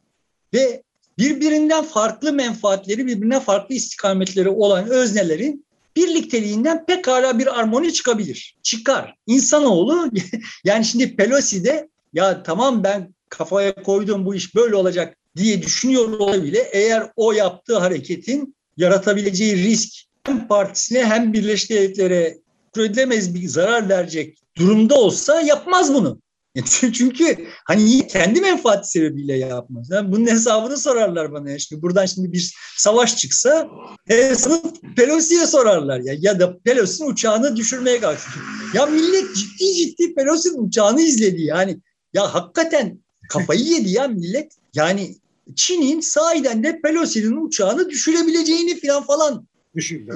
[0.55, 0.83] Ve
[1.19, 5.65] birbirinden farklı menfaatleri, birbirine farklı istikametleri olan öznelerin
[5.97, 8.57] birlikteliğinden pekala bir armoni çıkabilir.
[8.63, 9.15] Çıkar.
[9.27, 10.11] İnsanoğlu
[10.65, 16.09] yani şimdi Pelosi de ya tamam ben kafaya koydum bu iş böyle olacak diye düşünüyor
[16.09, 16.63] olabilir.
[16.73, 22.39] Eğer o yaptığı hareketin yaratabileceği risk hem partisine hem Birleşik Devletlere
[22.77, 26.21] edilemez bir zarar verecek durumda olsa yapmaz bunu.
[26.93, 29.91] Çünkü hani kendi menfaati sebebiyle yapmaz.
[29.91, 31.51] Yani bunun hesabını sorarlar bana.
[31.51, 33.69] Yani şimdi buradan şimdi bir savaş çıksa
[34.07, 36.01] hesabını Pelosi'ye sorarlar.
[36.01, 38.33] Ya, ya da Pelosi'nin uçağını düşürmeye kalksın.
[38.75, 41.43] Ya millet ciddi ciddi Pelosi'nin uçağını izledi.
[41.43, 41.79] Yani
[42.13, 44.53] ya hakikaten kafayı yedi ya millet.
[44.75, 45.15] Yani
[45.57, 49.47] Çin'in sahiden de Pelosi'nin uçağını düşürebileceğini falan falan.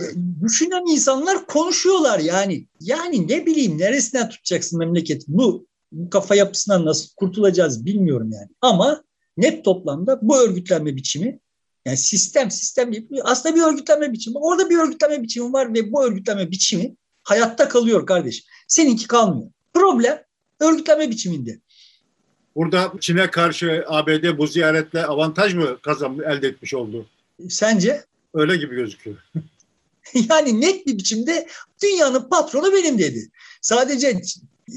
[0.02, 2.66] E, düşünen insanlar konuşuyorlar yani.
[2.80, 5.28] Yani ne bileyim neresinden tutacaksın memleket?
[5.28, 8.48] Bu Bu kafa yapısından nasıl kurtulacağız bilmiyorum yani.
[8.60, 9.04] Ama
[9.36, 11.40] net toplamda bu örgütlenme biçimi
[11.84, 14.38] yani sistem sistem aslında bir örgütlenme biçimi.
[14.38, 18.44] Orada bir örgütlenme biçimi var ve bu örgütlenme biçimi hayatta kalıyor kardeş.
[18.68, 19.50] Seninki kalmıyor.
[19.74, 20.22] Problem
[20.60, 21.60] örgütlenme biçiminde.
[22.58, 27.06] Burada Çin'e karşı ABD bu ziyaretle avantaj mı kazan elde etmiş oldu?
[27.48, 28.04] Sence?
[28.34, 29.16] Öyle gibi gözüküyor.
[30.30, 31.48] yani net bir biçimde
[31.82, 33.30] dünyanın patronu benim dedi.
[33.60, 34.20] Sadece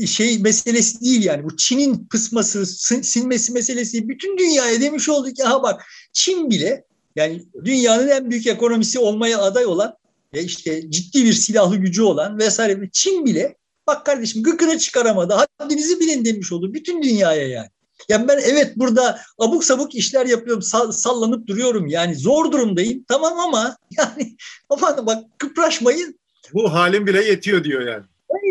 [0.08, 2.65] şey meselesi değil yani bu Çin'in kısması,
[3.04, 8.48] silmesi meselesi bütün dünyaya demiş oldu ki ha bak Çin bile yani dünyanın en büyük
[8.48, 9.96] ekonomisi olmaya aday olan
[10.34, 13.56] ve işte ciddi bir silahlı gücü olan vesaire Çin bile
[13.88, 15.34] bak kardeşim gıkını çıkaramadı.
[15.34, 17.70] Haddinizi bilin demiş oldu bütün dünyaya yani.
[18.10, 21.88] Yani ben evet burada abuk sabuk işler yapıyorum, sallanıp duruyorum.
[21.88, 24.36] Yani zor durumdayım tamam ama yani
[24.70, 26.20] aman bak kıpraşmayın.
[26.54, 28.04] Bu halim bile yetiyor diyor yani.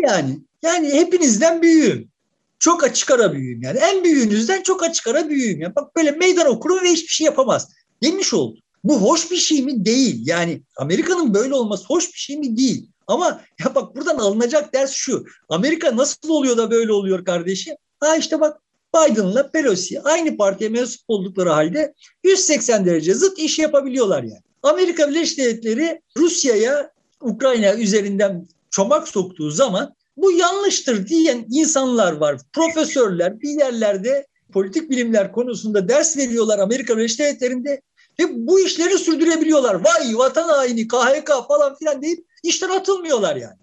[0.03, 2.11] Yani yani hepinizden büyüğüm.
[2.59, 3.79] Çok açık ara büyüğüm yani.
[3.79, 5.61] En büyüğünüzden çok açık ara büyüğüm.
[5.61, 7.69] Yani bak böyle meydan okurum ve hiçbir şey yapamaz.
[8.03, 8.59] Demiş oldu.
[8.83, 9.85] Bu hoş bir şey mi?
[9.85, 10.27] Değil.
[10.27, 12.57] Yani Amerika'nın böyle olması hoş bir şey mi?
[12.57, 12.89] Değil.
[13.11, 15.25] Ama ya bak buradan alınacak ders şu.
[15.49, 17.75] Amerika nasıl oluyor da böyle oluyor kardeşim?
[17.99, 18.57] Ha işte bak
[18.95, 21.93] Biden'la Pelosi aynı partiye mensup oldukları halde
[22.23, 24.41] 180 derece zıt iş yapabiliyorlar yani.
[24.63, 32.37] Amerika Birleşik Devletleri Rusya'ya Ukrayna üzerinden çomak soktuğu zaman bu yanlıştır diyen insanlar var.
[32.53, 37.81] Profesörler bir yerlerde politik bilimler konusunda ders veriyorlar Amerika Birleşik Devletleri'nde
[38.19, 39.75] ve bu işleri sürdürebiliyorlar.
[39.75, 43.57] Vay vatan haini, KHK falan filan deyip işten atılmıyorlar yani.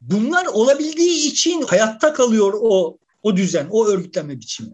[0.00, 4.70] Bunlar olabildiği için hayatta kalıyor o o düzen, o örgütlenme biçimi.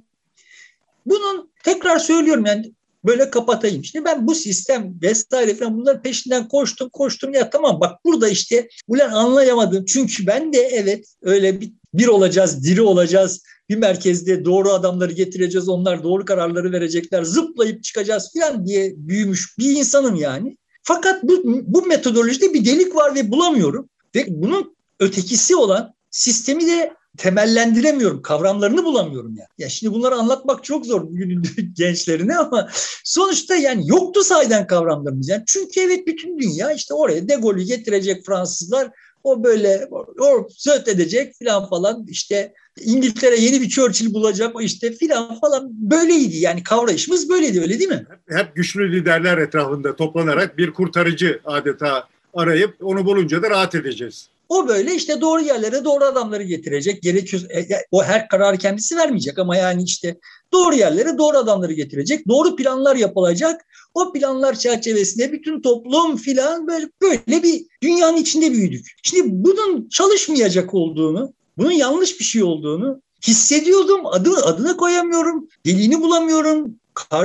[1.06, 2.72] Bunun tekrar söylüyorum yani
[3.04, 3.84] böyle kapatayım.
[3.84, 8.68] Şimdi ben bu sistem vesaire falan bunların peşinden koştum koştum ya tamam bak burada işte
[8.88, 9.84] ulan anlayamadım.
[9.84, 13.42] Çünkü ben de evet öyle bir, bir olacağız, diri olacağız.
[13.68, 15.68] Bir merkezde doğru adamları getireceğiz.
[15.68, 17.22] Onlar doğru kararları verecekler.
[17.22, 20.56] Zıplayıp çıkacağız falan diye büyümüş bir insanım yani.
[20.86, 23.88] Fakat bu, bu metodolojide bir delik var ve bulamıyorum.
[24.14, 28.22] Ve bunun ötekisi olan sistemi de temellendiremiyorum.
[28.22, 29.46] Kavramlarını bulamıyorum ya.
[29.58, 31.08] Ya şimdi bunları anlatmak çok zor
[31.72, 32.68] gençlerine ama
[33.04, 35.28] sonuçta yani yoktu sayeden kavramlarımız.
[35.28, 38.90] Yani çünkü evet bütün dünya işte oraya De Gaulle'ü getirecek Fransızlar
[39.26, 39.88] o böyle
[40.20, 46.36] o söt edecek filan falan işte İngiltere yeni bir Churchill bulacak işte filan falan böyleydi
[46.36, 48.06] yani kavrayışımız böyleydi öyle değil mi?
[48.28, 54.28] Hep güçlü liderler etrafında toplanarak bir kurtarıcı adeta arayıp onu bulunca da rahat edeceğiz.
[54.48, 57.02] O böyle işte doğru yerlere doğru adamları getirecek.
[57.02, 60.16] Gerekiyor e, o her kararı kendisi vermeyecek ama yani işte
[60.52, 62.28] doğru yerlere doğru adamları getirecek.
[62.28, 63.66] Doğru planlar yapılacak.
[63.94, 68.86] O planlar çerçevesinde bütün toplum filan böyle böyle bir dünyanın içinde büyüdük.
[69.02, 74.06] Şimdi bunun çalışmayacak olduğunu, bunun yanlış bir şey olduğunu hissediyordum.
[74.06, 75.48] Adını adına koyamıyorum.
[75.66, 76.74] Deliğini bulamıyorum.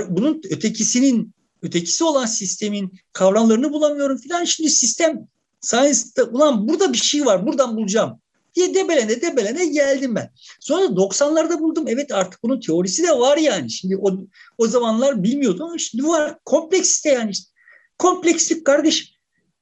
[0.10, 1.32] Bunun ötekisinin
[1.62, 4.44] ötekisi olan sistemin kavramlarını bulamıyorum filan.
[4.44, 5.28] Şimdi sistem
[5.62, 8.20] Science'da ulan burada bir şey var buradan bulacağım
[8.56, 10.30] diye debelene debelene geldim ben.
[10.60, 11.86] Sonra 90'larda buldum.
[11.88, 13.72] Evet artık bunun teorisi de var yani.
[13.72, 14.12] Şimdi o,
[14.58, 16.38] o zamanlar bilmiyordum ama şimdi var.
[16.46, 17.32] Kompleksite yani.
[17.32, 17.52] Işte.
[17.98, 19.08] Komplekslik kardeşim.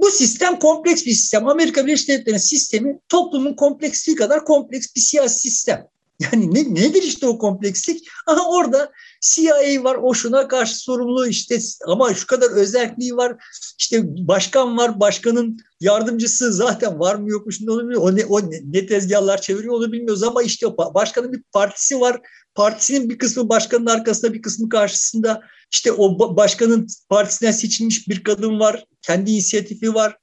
[0.01, 1.47] Bu sistem kompleks bir sistem.
[1.47, 5.87] Amerika Birleşik Devletleri'nin sistemi toplumun kompleksliği kadar kompleks bir siyasi sistem.
[6.19, 8.07] Yani ne, nedir işte o komplekslik?
[8.27, 13.35] Aha orada CIA var, o şuna karşı sorumlu işte ama şu kadar özelliği var.
[13.79, 18.01] İşte başkan var, başkanın yardımcısı zaten var mı yok mu şimdi onu bilmiyor.
[18.01, 22.21] O ne, o ne, tezgahlar çeviriyor onu bilmiyoruz ama işte başkanın bir partisi var.
[22.55, 25.41] Partisinin bir kısmı başkanın arkasında bir kısmı karşısında.
[25.71, 28.85] İşte o başkanın partisinden seçilmiş bir kadın var.
[29.01, 30.17] Kendi inisiyatifi var.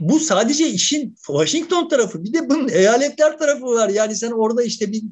[0.00, 2.24] Bu sadece işin Washington tarafı.
[2.24, 3.88] Bir de bunun eyaletler tarafı var.
[3.88, 5.02] Yani sen orada işte bir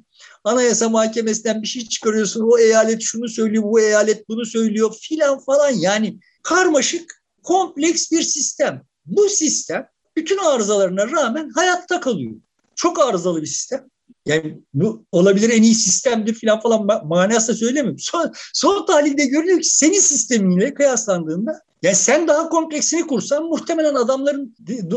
[0.45, 2.49] Anayasa Mahkemesi'nden bir şey çıkarıyorsun.
[2.53, 5.71] O eyalet şunu söylüyor, bu eyalet bunu söylüyor filan falan.
[5.71, 8.83] Yani karmaşık, kompleks bir sistem.
[9.07, 12.33] Bu sistem bütün arızalarına rağmen hayatta kalıyor.
[12.77, 13.89] Çok arızalı bir sistem.
[14.27, 17.99] Yani bu olabilir en iyi sistemdir filan falan manasında söylemiyorum.
[17.99, 24.55] Son, son tahlilde görülüyor ki senin sisteminle kıyaslandığında yani sen daha kompleksini kursan muhtemelen adamların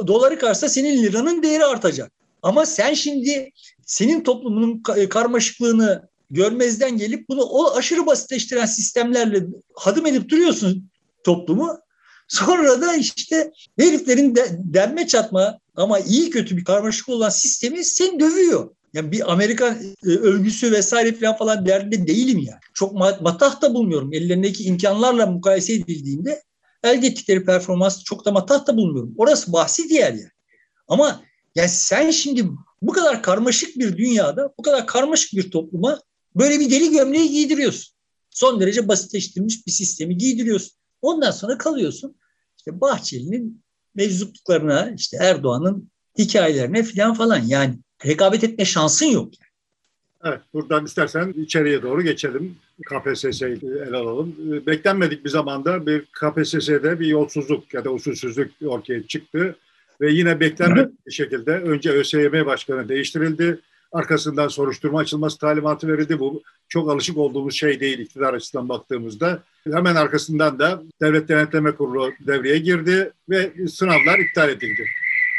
[0.07, 2.11] doları karşısında senin liranın değeri artacak.
[2.41, 3.51] Ama sen şimdi
[3.85, 9.43] senin toplumunun karmaşıklığını görmezden gelip bunu o aşırı basitleştiren sistemlerle
[9.75, 10.89] hadım edip duruyorsun
[11.23, 11.79] toplumu.
[12.27, 18.19] Sonra da işte heriflerin de, denme çatma ama iyi kötü bir karmaşık olan sistemi seni
[18.19, 18.69] dövüyor.
[18.93, 22.59] Yani bir Amerikan e, övgüsü vesaire falan falan derdinde değilim yani.
[22.73, 24.13] Çok matah da bulmuyorum.
[24.13, 26.41] Ellerindeki imkanlarla mukayese edildiğinde
[26.83, 29.13] elde ettikleri performans çok da matah da bulmuyorum.
[29.17, 30.31] Orası bahsi diğer yani.
[30.87, 31.21] Ama
[31.55, 32.45] yani sen şimdi
[32.81, 36.01] Bu kadar karmaşık bir dünyada, bu kadar karmaşık bir topluma
[36.35, 37.93] böyle bir deli gömleği giydiriyorsun.
[38.29, 40.71] Son derece basitleştirilmiş bir sistemi giydiriyorsun.
[41.01, 42.15] Ondan sonra kalıyorsun.
[42.57, 43.63] İşte Bahçeli'nin
[43.95, 49.33] meczupluklarına, işte Erdoğan'ın hikayelerine falan falan yani rekabet etme şansın yok.
[49.39, 49.51] Yani.
[50.23, 52.57] Evet, buradan istersen içeriye doğru geçelim.
[52.81, 54.35] KPSS'yi ele alalım.
[54.67, 59.55] Beklenmedik bir zamanda bir KPSS'de bir yolsuzluk ya da usulsüzlük ortaya çıktı.
[60.01, 63.59] Ve yine beklenmedik bir şekilde önce ÖSYM Başkanı değiştirildi.
[63.91, 66.19] Arkasından soruşturma açılması talimatı verildi.
[66.19, 69.43] Bu çok alışık olduğumuz şey değil iktidar açısından baktığımızda.
[69.71, 74.85] Hemen arkasından da Devlet Denetleme Kurulu devreye girdi ve sınavlar iptal edildi.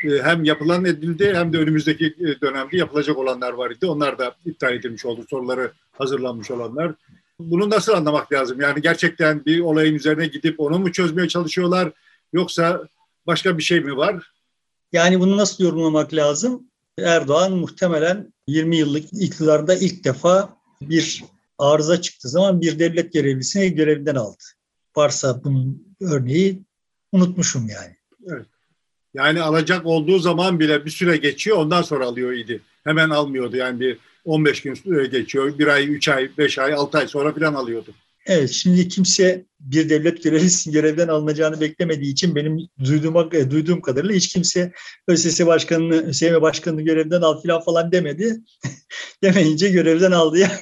[0.04, 3.86] E, hem yapılan edildi hem de önümüzdeki e, dönemde yapılacak olanlar var idi.
[3.86, 5.24] Onlar da iptal edilmiş oldu.
[5.30, 6.92] Soruları hazırlanmış olanlar.
[7.40, 8.60] Bunu nasıl anlamak lazım?
[8.60, 11.92] Yani gerçekten bir olayın üzerine gidip onu mu çözmeye çalışıyorlar
[12.32, 12.88] yoksa
[13.26, 14.32] başka bir şey mi var?
[14.92, 16.66] Yani bunu nasıl yorumlamak lazım?
[16.98, 21.24] Erdoğan muhtemelen 20 yıllık iktidarda ilk defa bir
[21.58, 24.42] arıza çıktığı zaman bir devlet görevlisini görevinden aldı.
[24.96, 26.62] Varsa bunun örneği
[27.12, 27.96] unutmuşum yani.
[28.26, 28.46] Evet.
[29.14, 32.60] Yani alacak olduğu zaman bile bir süre geçiyor ondan sonra alıyor idi.
[32.84, 35.58] Hemen almıyordu yani bir 15 gün süre geçiyor.
[35.58, 37.94] Bir ay, üç ay, beş ay, altı ay sonra falan alıyordu.
[38.26, 44.14] Evet şimdi kimse bir devlet görevlisinin görevden alınacağını beklemediği için benim duyduğum, e, duyduğum kadarıyla
[44.14, 44.72] hiç kimse
[45.08, 48.40] ÖSS Başkanı'nı, ÖSYM Başkanı'nı görevden al falan falan demedi.
[49.22, 50.52] Demeyince görevden aldı ya.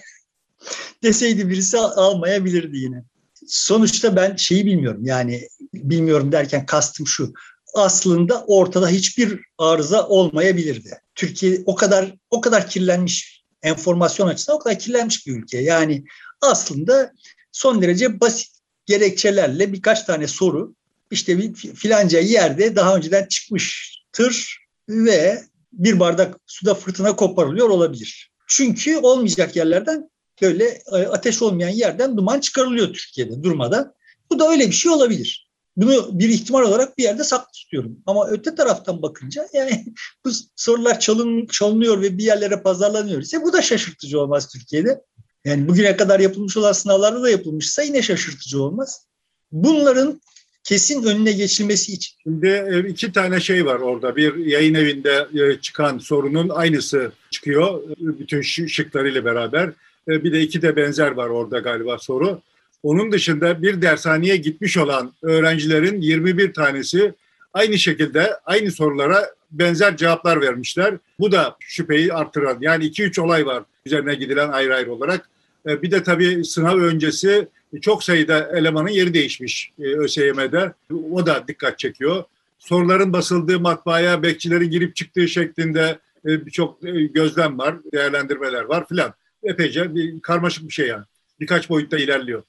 [1.03, 3.05] Deseydi birisi almayabilirdi yine.
[3.47, 7.33] Sonuçta ben şeyi bilmiyorum yani bilmiyorum derken kastım şu
[7.75, 10.91] aslında ortada hiçbir arıza olmayabilirdi.
[11.15, 15.59] Türkiye o kadar o kadar kirlenmiş enformasyon açısından o kadar kirlenmiş bir ülke.
[15.59, 16.05] Yani
[16.41, 17.13] aslında
[17.53, 18.49] son derece basit
[18.87, 20.75] gerekçelerle birkaç tane soru
[21.11, 25.43] işte bir filanca yerde daha önceden çıkmıştır ve
[25.73, 28.31] bir bardak suda fırtına koparılıyor olabilir.
[28.47, 30.11] Çünkü olmayacak yerlerden
[30.43, 33.95] böyle e, ateş olmayan yerden duman çıkarılıyor Türkiye'de durmadan.
[34.31, 35.50] Bu da öyle bir şey olabilir.
[35.81, 37.99] Bunu bir ihtimal olarak bir yerde saklı tutuyorum.
[38.07, 39.85] Ama öte taraftan bakınca yani
[40.25, 45.03] bu sorular çalın, çalınıyor ve bir yerlere pazarlanıyor ise bu da şaşırtıcı olmaz Türkiye'de.
[45.45, 49.07] Yani bugüne kadar yapılmış olan sınavlarda da yapılmışsa yine şaşırtıcı olmaz.
[49.53, 50.21] Bunların
[50.65, 52.17] kesin önüne geçilmesi için.
[52.23, 54.17] Şimdi e, iki tane şey var orada.
[54.17, 57.83] Bir yayın evinde e, çıkan sorunun aynısı çıkıyor.
[57.99, 59.73] Bütün şıklarıyla beraber.
[60.09, 62.43] E, bir de iki de benzer var orada galiba soru.
[62.83, 67.15] Onun dışında bir dershaneye gitmiş olan öğrencilerin 21 tanesi
[67.55, 70.95] aynı şekilde aynı sorulara benzer cevaplar vermişler.
[71.19, 72.59] Bu da şüpheyi artıran.
[72.61, 75.31] Yani 2-3 olay var üzerine gidilen ayrı ayrı olarak.
[75.69, 77.49] E, bir de tabii sınav öncesi
[77.81, 80.73] çok sayıda elemanın yeri değişmiş e, ÖSYM'de.
[81.13, 82.25] O da dikkat çekiyor.
[82.59, 86.83] Soruların basıldığı matbaaya bekçilerin girip çıktığı şeklinde e, birçok
[87.15, 89.15] gözlem var, değerlendirmeler var filan.
[89.43, 91.05] Epeyce bir karmaşık bir şey yani.
[91.41, 92.43] Birkaç boyutta ilerliyor.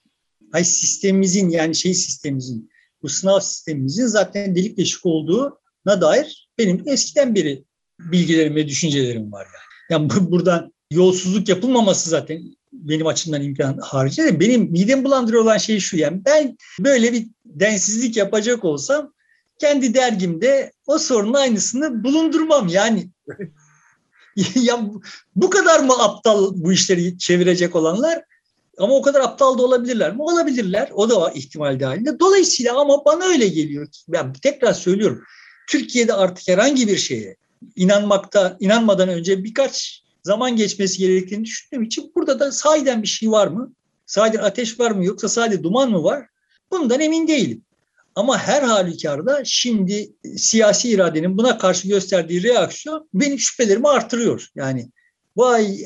[0.54, 2.70] Ay sistemimizin yani şey sistemimizin,
[3.04, 7.64] bu sınav sistemimizin zaten delik deşik olduğuna dair benim eskiden beri
[8.00, 9.72] bilgilerim ve düşüncelerim var yani.
[9.90, 12.42] Yani buradan yolsuzluk yapılmaması zaten
[12.74, 18.18] benim açımdan imkan haricinde benim midem bulandırıyor olan şey şu yani ben böyle bir densizlik
[18.18, 19.14] yapacak olsam
[19.60, 23.10] kendi dergimde o sorunun aynısını bulundurmam yani.
[24.56, 24.90] ya
[25.36, 28.24] bu kadar mı aptal bu işleri çevirecek olanlar?
[28.82, 30.22] Ama o kadar aptal da olabilirler mi?
[30.22, 30.90] Olabilirler.
[30.94, 32.20] O da var ihtimal dahilinde.
[32.20, 33.88] Dolayısıyla ama bana öyle geliyor.
[34.08, 35.24] Ben tekrar söylüyorum.
[35.70, 37.36] Türkiye'de artık herhangi bir şeye
[37.76, 43.48] inanmakta, inanmadan önce birkaç zaman geçmesi gerektiğini düşündüğüm için burada da sahiden bir şey var
[43.48, 43.74] mı?
[44.06, 46.26] Sahiden ateş var mı yoksa sadece duman mı var?
[46.72, 47.62] Bundan emin değilim.
[48.16, 54.48] Ama her halükarda şimdi siyasi iradenin buna karşı gösterdiği reaksiyon benim şüphelerimi artırıyor.
[54.56, 54.90] Yani
[55.38, 55.78] vay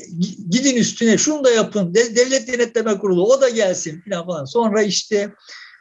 [0.50, 4.44] gidin üstüne şunu da yapın devlet denetleme kurulu o da gelsin falan.
[4.44, 5.32] Sonra işte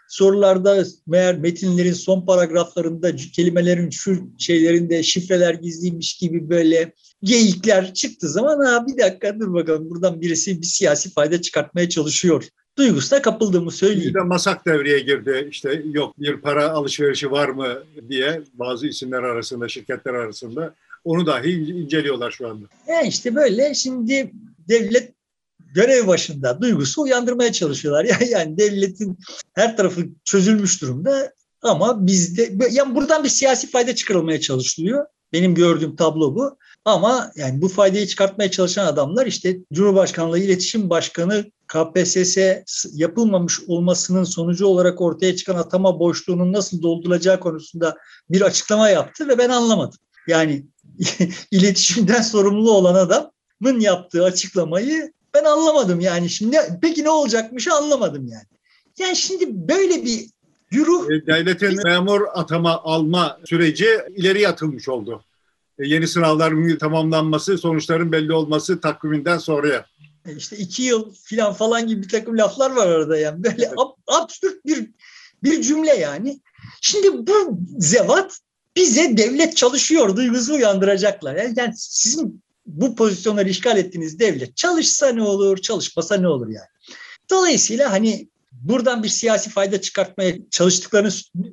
[0.07, 8.65] sorularda meğer metinlerin son paragraflarında kelimelerin şu şeylerinde şifreler gizliymiş gibi böyle geyikler çıktı zaman
[8.65, 12.43] ha bir dakika dur bakalım buradan birisi bir siyasi fayda çıkartmaya çalışıyor
[12.77, 14.09] duygusuna kapıldığımı söyleyeyim.
[14.09, 15.47] Bir de Masak devreye girdi.
[15.51, 20.75] İşte yok bir para alışverişi var mı diye bazı isimler arasında, şirketler arasında.
[21.05, 22.65] Onu dahi inceliyorlar şu anda.
[22.87, 24.31] Yani işte böyle şimdi
[24.69, 25.13] devlet
[25.75, 28.07] görev başında duygusu uyandırmaya çalışıyorlar.
[28.29, 29.17] Yani devletin
[29.53, 35.05] her tarafı çözülmüş durumda ama bizde yani buradan bir siyasi fayda çıkarılmaya çalışılıyor.
[35.33, 36.57] Benim gördüğüm tablo bu.
[36.85, 42.37] Ama yani bu faydayı çıkartmaya çalışan adamlar işte Cumhurbaşkanlığı İletişim Başkanı KPSS
[42.93, 47.97] yapılmamış olmasının sonucu olarak ortaya çıkan atama boşluğunun nasıl doldurulacağı konusunda
[48.29, 49.99] bir açıklama yaptı ve ben anlamadım.
[50.27, 50.65] Yani
[51.51, 58.45] iletişimden sorumlu olan adamın yaptığı açıklamayı ben anlamadım yani şimdi peki ne olacakmış anlamadım yani.
[58.99, 60.29] Yani şimdi böyle bir
[60.69, 61.11] güruh...
[61.11, 65.23] E, devletin memur atama alma süreci ileri atılmış oldu.
[65.79, 69.85] E, yeni sınavların tamamlanması, sonuçların belli olması takviminden sonraya.
[70.25, 73.43] E, işte iki yıl falan falan gibi bir takım laflar var arada yani.
[73.43, 73.73] Böyle evet.
[74.07, 74.89] absürt bir
[75.43, 76.39] bir cümle yani.
[76.81, 78.39] Şimdi bu zevat
[78.75, 81.35] bize devlet çalışıyor duygusu uyandıracaklar.
[81.35, 86.67] Yani, sizin bu pozisyonları işgal ettiğiniz devlet çalışsa ne olur, çalışmasa ne olur yani.
[87.29, 91.09] Dolayısıyla hani buradan bir siyasi fayda çıkartmaya çalıştıklarını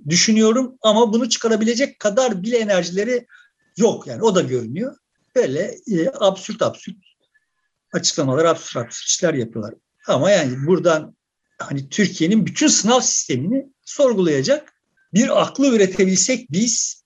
[0.08, 3.26] düşünüyorum ama bunu çıkarabilecek kadar bile enerjileri
[3.76, 4.96] yok yani o da görünüyor.
[5.36, 6.96] Böyle e, absürt absürt
[7.92, 9.74] açıklamalar, absürt absürt işler yapıyorlar.
[10.06, 11.16] Ama yani buradan
[11.58, 14.72] hani Türkiye'nin bütün sınav sistemini sorgulayacak
[15.14, 17.01] bir aklı üretebilsek biz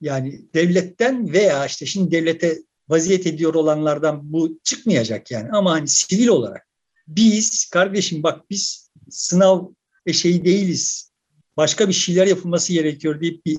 [0.00, 6.28] yani devletten veya işte şimdi devlete vaziyet ediyor olanlardan bu çıkmayacak yani ama hani sivil
[6.28, 6.66] olarak
[7.08, 9.66] biz kardeşim bak biz sınav
[10.12, 11.10] şeyi değiliz.
[11.56, 13.58] Başka bir şeyler yapılması gerekiyor deyip bir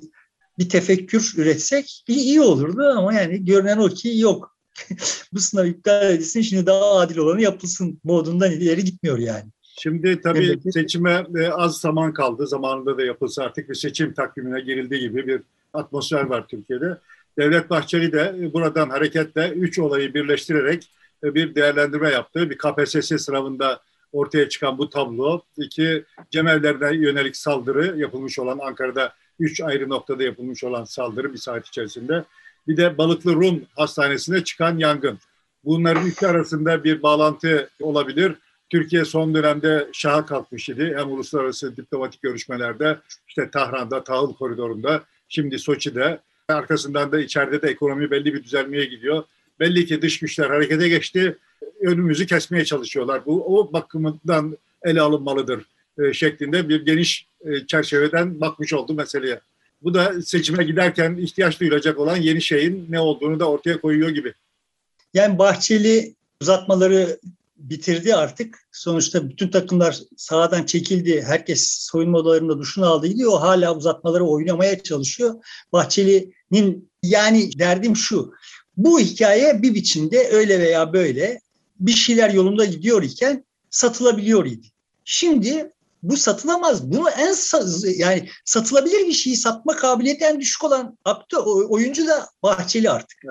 [0.60, 4.58] bir tefekkür üretsek iyi, iyi olurdu ama yani görünen o ki yok.
[5.34, 9.52] Bu sınav iptal edilsin şimdi daha adil olanı yapılsın modundan ileri gitmiyor yani.
[9.78, 10.74] Şimdi tabii evet.
[10.74, 12.48] seçime e, az zaman kaldı.
[12.48, 15.42] Zamanında da yapılsa artık bir seçim takvimine girildiği gibi bir
[15.76, 16.98] atmosfer var Türkiye'de.
[17.38, 20.90] Devlet Bahçeli de buradan hareketle üç olayı birleştirerek
[21.24, 22.50] e, bir değerlendirme yaptı.
[22.50, 29.62] Bir KPSS sınavında ortaya çıkan bu tablo, iki cemevlerine yönelik saldırı yapılmış olan Ankara'da üç
[29.62, 32.24] ayrı noktada yapılmış olan saldırı bir saat içerisinde.
[32.68, 35.20] Bir de Balıklı Rum Hastanesi'nde çıkan yangın.
[35.64, 38.36] Bunların iki arasında bir bağlantı olabilir.
[38.70, 40.94] Türkiye son dönemde şaha kalkmış idi.
[40.98, 42.98] Hem uluslararası diplomatik görüşmelerde,
[43.28, 45.04] işte Tahran'da, Tahıl Koridoru'nda,
[45.36, 46.20] şimdi Soçi'de.
[46.48, 49.24] Arkasından da içeride de ekonomi belli bir düzelmeye gidiyor.
[49.60, 51.38] Belli ki dış güçler harekete geçti.
[51.82, 53.26] Önümüzü kesmeye çalışıyorlar.
[53.26, 55.66] Bu o bakımından ele alınmalıdır
[56.00, 59.40] e, şeklinde bir geniş e, çerçeveden bakmış oldu meseleye.
[59.82, 64.34] Bu da seçime giderken ihtiyaç duyulacak olan yeni şeyin ne olduğunu da ortaya koyuyor gibi.
[65.14, 67.20] Yani Bahçeli uzatmaları
[67.58, 68.60] bitirdi artık.
[68.72, 71.24] Sonuçta bütün takımlar sahadan çekildi.
[71.28, 73.30] Herkes soyunma odalarında duşunu aldıydı.
[73.30, 75.36] O hala uzatmaları oynamaya çalışıyor.
[75.74, 78.34] Bahçeli'nin yani derdim şu.
[78.78, 81.42] Bu hikaye bir biçimde öyle veya böyle
[81.80, 84.68] bir şeyler yolunda gidiyor iken satılabiliyor idi.
[85.06, 85.72] Şimdi
[86.04, 86.92] bu satılamaz.
[86.92, 87.36] Bunu en
[87.98, 93.24] yani satılabilir bir şeyi satma kabiliyeti en düşük olan aktör oyuncu da Bahçeli artık.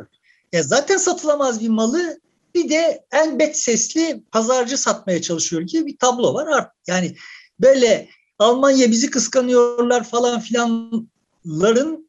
[0.53, 2.21] Ya zaten satılamaz bir malı
[2.55, 6.69] bir de en bet sesli pazarcı satmaya çalışıyor gibi bir tablo var.
[6.87, 7.17] Yani
[7.61, 12.09] böyle Almanya bizi kıskanıyorlar falan filanların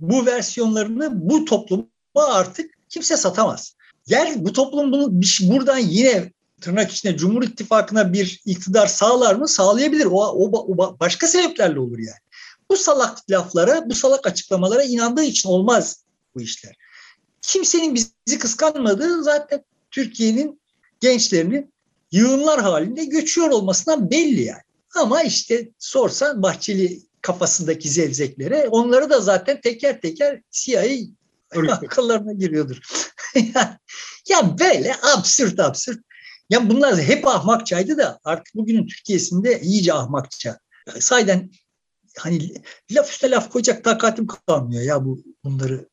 [0.00, 3.74] bu versiyonlarını bu topluma artık kimse satamaz.
[4.06, 9.48] Yani bu toplum bunu buradan yine tırnak içinde Cumhur İttifakı'na bir iktidar sağlar mı?
[9.48, 10.06] Sağlayabilir.
[10.06, 12.18] O, o, o başka sebeplerle olur yani.
[12.70, 16.76] Bu salak laflara, bu salak açıklamalara inandığı için olmaz bu işler.
[17.42, 19.64] Kimsenin bizi kıskanmadığı zaten
[19.94, 20.60] Türkiye'nin
[21.00, 21.72] gençlerinin
[22.12, 24.62] yığınlar halinde göçüyor olmasından belli yani.
[24.94, 30.84] Ama işte sorsan Bahçeli kafasındaki zevzeklere onları da zaten teker teker CIA
[31.72, 32.78] akıllarına giriyordur.
[34.28, 36.00] ya böyle absürt absürt.
[36.50, 40.58] Ya bunlar hep ahmakçaydı da artık bugünün Türkiye'sinde iyice ahmakça.
[41.00, 41.50] Sayden
[42.18, 42.54] hani
[42.90, 45.88] laf üstüne laf koyacak takatim kalmıyor ya bu bunları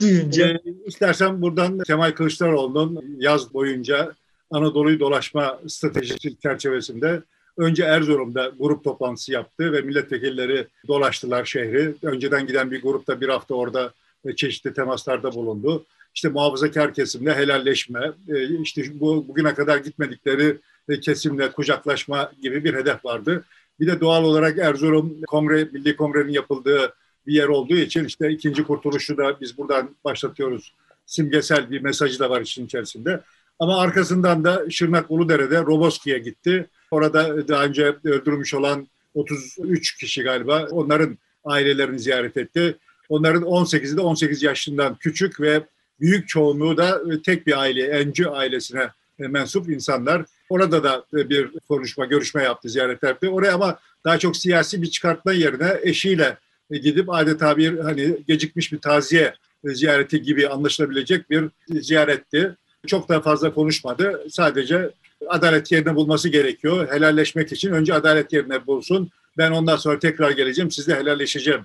[0.00, 0.48] duyunca.
[0.48, 4.14] E, istersen buradan Kemal Kılıçdaroğlu'nun yaz boyunca
[4.50, 7.22] Anadolu'yu dolaşma stratejisi çerçevesinde
[7.56, 11.94] önce Erzurum'da grup toplantısı yaptı ve milletvekilleri dolaştılar şehri.
[12.02, 13.92] Önceden giden bir grupta bir hafta orada
[14.36, 15.84] çeşitli temaslarda bulundu.
[16.14, 20.58] İşte muhafazakar kesimle helalleşme, e, işte bu bugüne kadar gitmedikleri
[21.00, 23.44] kesimle kucaklaşma gibi bir hedef vardı.
[23.80, 26.94] Bir de doğal olarak Erzurum Kongre, Milli Kongre'nin yapıldığı
[27.28, 30.72] bir yer olduğu için işte ikinci kurtuluşu da biz buradan başlatıyoruz.
[31.06, 33.20] Simgesel bir mesajı da var işin içerisinde.
[33.58, 36.66] Ama arkasından da Şırnak Uludere'de Roboski'ye gitti.
[36.90, 42.76] Orada daha önce öldürülmüş olan 33 kişi galiba onların ailelerini ziyaret etti.
[43.08, 45.62] Onların 18'i de 18 yaşından küçük ve
[46.00, 50.24] büyük çoğunluğu da tek bir aile, Encü ailesine mensup insanlar.
[50.48, 53.28] Orada da bir konuşma, görüşme yaptı, ziyaret yaptı.
[53.28, 56.36] Oraya ama daha çok siyasi bir çıkartma yerine eşiyle
[56.70, 62.56] gidip adeta bir hani gecikmiş bir taziye ziyareti gibi anlaşılabilecek bir ziyaretti.
[62.86, 64.26] Çok da fazla konuşmadı.
[64.30, 64.90] Sadece
[65.28, 66.88] adalet yerine bulması gerekiyor.
[66.90, 69.10] Helalleşmek için önce adalet yerine bulsun.
[69.38, 71.60] Ben ondan sonra tekrar geleceğim, sizle helalleşeceğim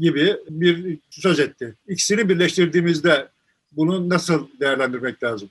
[0.00, 1.74] gibi bir söz etti.
[1.88, 3.28] İkisini birleştirdiğimizde
[3.72, 5.48] bunu nasıl değerlendirmek lazım?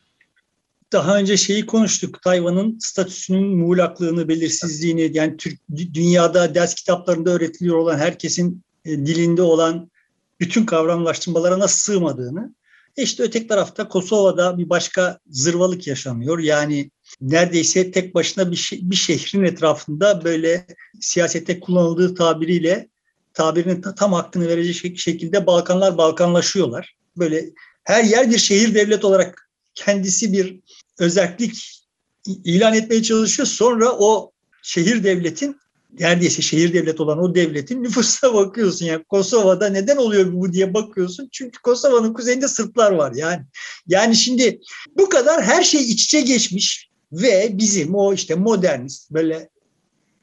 [0.91, 2.21] Daha önce şeyi konuştuk.
[2.21, 5.59] Tayvan'ın statüsünün muğlaklığını, belirsizliğini yani Türk
[5.93, 9.91] dünyada ders kitaplarında öğretiliyor olan herkesin e, dilinde olan
[10.39, 12.55] bütün kavramlaştırmalara nasıl sığmadığını.
[12.97, 16.39] E işte öteki tarafta Kosova'da bir başka zırvalık yaşanıyor.
[16.39, 20.67] Yani neredeyse tek başına bir, bir şehrin etrafında böyle
[20.99, 22.89] siyasette kullanıldığı tabiriyle
[23.33, 26.95] tabirinin tam hakkını verecek şekilde Balkanlar Balkanlaşıyorlar.
[27.17, 27.49] Böyle
[27.83, 30.59] her yer bir şehir devlet olarak kendisi bir
[30.99, 31.83] özellik
[32.25, 33.47] ilan etmeye çalışıyor.
[33.47, 34.31] Sonra o
[34.63, 35.59] şehir devletin
[35.99, 38.85] neredeyse şehir devlet olan o devletin nüfusuna bakıyorsun.
[38.85, 41.29] Yani Kosova'da neden oluyor bu diye bakıyorsun.
[41.31, 43.45] Çünkü Kosova'nın kuzeyinde Sırplar var yani.
[43.87, 44.59] Yani şimdi
[44.97, 49.49] bu kadar her şey iç içe geçmiş ve bizim o işte modernist böyle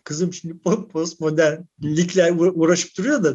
[0.04, 0.58] kızım şimdi
[0.92, 3.34] postmodernlikle uğraşıp duruyor da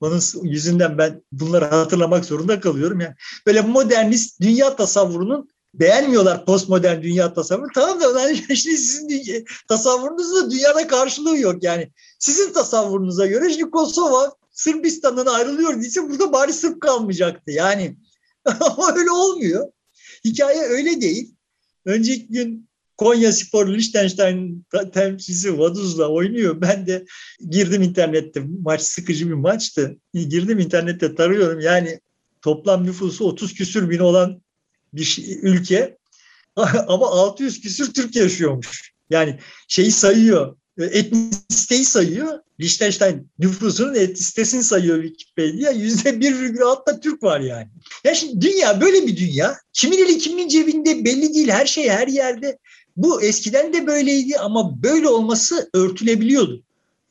[0.00, 3.00] onun yüzünden ben bunları hatırlamak zorunda kalıyorum.
[3.00, 3.14] Yani
[3.46, 7.68] böyle modernist dünya tasavvurunun beğenmiyorlar postmodern dünya tasavvuru.
[7.74, 11.92] Tamam da yani şimdi sizin tasavvurunuzda dünyada karşılığı yok yani.
[12.18, 17.50] Sizin tasavvurunuza göre şimdi Kosova Sırbistan'dan ayrılıyor diyse burada bari Sırp kalmayacaktı.
[17.50, 17.96] Yani
[18.60, 19.72] ama öyle olmuyor.
[20.24, 21.34] Hikaye öyle değil.
[21.84, 26.60] Önceki gün Konya Spor Liechtenstein temsilcisi Vaduz'la oynuyor.
[26.60, 27.04] Ben de
[27.48, 28.42] girdim internette.
[28.62, 29.96] Maç sıkıcı bir maçtı.
[30.14, 31.60] Girdim internette tarıyorum.
[31.60, 32.00] Yani
[32.42, 34.42] toplam nüfusu 30 küsür bin olan
[34.98, 35.98] bir şey, ülke
[36.88, 38.92] ama 600 küsür Türk yaşıyormuş.
[39.10, 39.38] Yani
[39.68, 42.38] şeyi sayıyor, etnisiteyi sayıyor.
[42.60, 45.70] Liechtenstein nüfusunun etnisitesini sayıyor Wikipedia.
[45.70, 47.68] Yüzde bir virgül altta Türk var yani.
[48.04, 49.56] Ya şimdi dünya böyle bir dünya.
[49.72, 51.48] Kimin eli kimin cebinde belli değil.
[51.48, 52.58] Her şey her yerde.
[52.96, 56.62] Bu eskiden de böyleydi ama böyle olması örtülebiliyordu.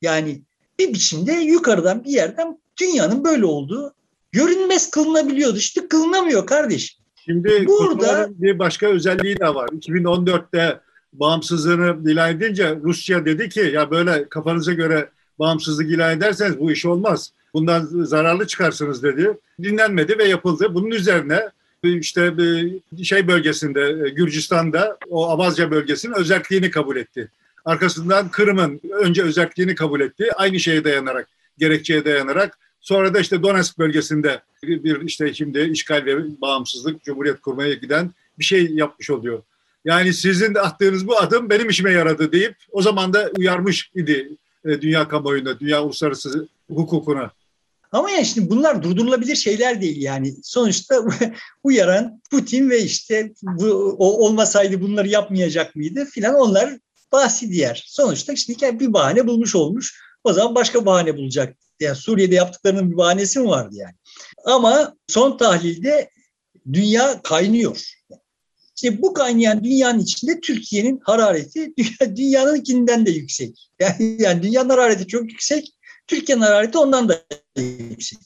[0.02, 0.42] Yani
[0.80, 3.94] bir biçimde yukarıdan bir yerden dünyanın böyle olduğu
[4.32, 5.58] görünmez kılınabiliyordu.
[5.58, 6.98] İşte kılınamıyor kardeş.
[7.28, 9.70] Şimdi burada bir başka özelliği de var.
[9.70, 10.80] 2014'te
[11.14, 15.10] bağımsızlığını ilan edince Rusya dedi ki ya böyle kafanıza göre
[15.40, 17.32] bağımsızlık ilan ederseniz bu iş olmaz.
[17.54, 19.38] Bundan zararlı çıkarsınız dedi.
[19.64, 20.74] Dinlenmedi ve yapıldı.
[20.74, 21.50] Bunun üzerine
[21.84, 22.34] işte
[23.04, 27.32] şey bölgesinde Gürcistan'da o Abazya bölgesinin özelliğini kabul etti.
[27.66, 30.30] Arkasından Kırım'ın önce özelliğini kabul etti.
[30.36, 32.58] Aynı şeye dayanarak, gerekçeye dayanarak
[32.88, 38.44] Sonra da işte Donetsk bölgesinde bir işte şimdi işgal ve bağımsızlık, cumhuriyet kurmaya giden bir
[38.44, 39.44] şey yapmış oluyor.
[39.86, 44.30] Yani sizin attığınız bu adım benim işime yaradı deyip o zaman da uyarmış idi
[44.66, 47.32] e, dünya kamuoyuna, dünya uluslararası hukukuna.
[47.92, 50.36] Ama yani şimdi bunlar durdurulabilir şeyler değil yani.
[50.44, 50.96] Sonuçta
[51.64, 56.78] uyaran Putin ve işte bu o olmasaydı bunları yapmayacak mıydı filan onlar
[57.12, 57.84] bahsi diğer.
[57.88, 60.02] Sonuçta şimdi bir bahane bulmuş olmuş.
[60.24, 61.56] O zaman başka bahane bulacak.
[61.80, 63.96] Yani Suriye'de yaptıklarının bir bahanesi mi vardı yani?
[64.46, 66.10] Ama son tahlilde
[66.74, 67.98] dünya kaynıyor.
[68.76, 73.70] İşte bu kaynayan dünyanın içinde Türkiye'nin harareti dünya, dünyanınkinden de yüksek.
[73.80, 75.74] Yani, yani dünyanın harareti çok yüksek,
[76.08, 77.22] Türkiye'nin harareti ondan da
[77.58, 78.20] yüksek.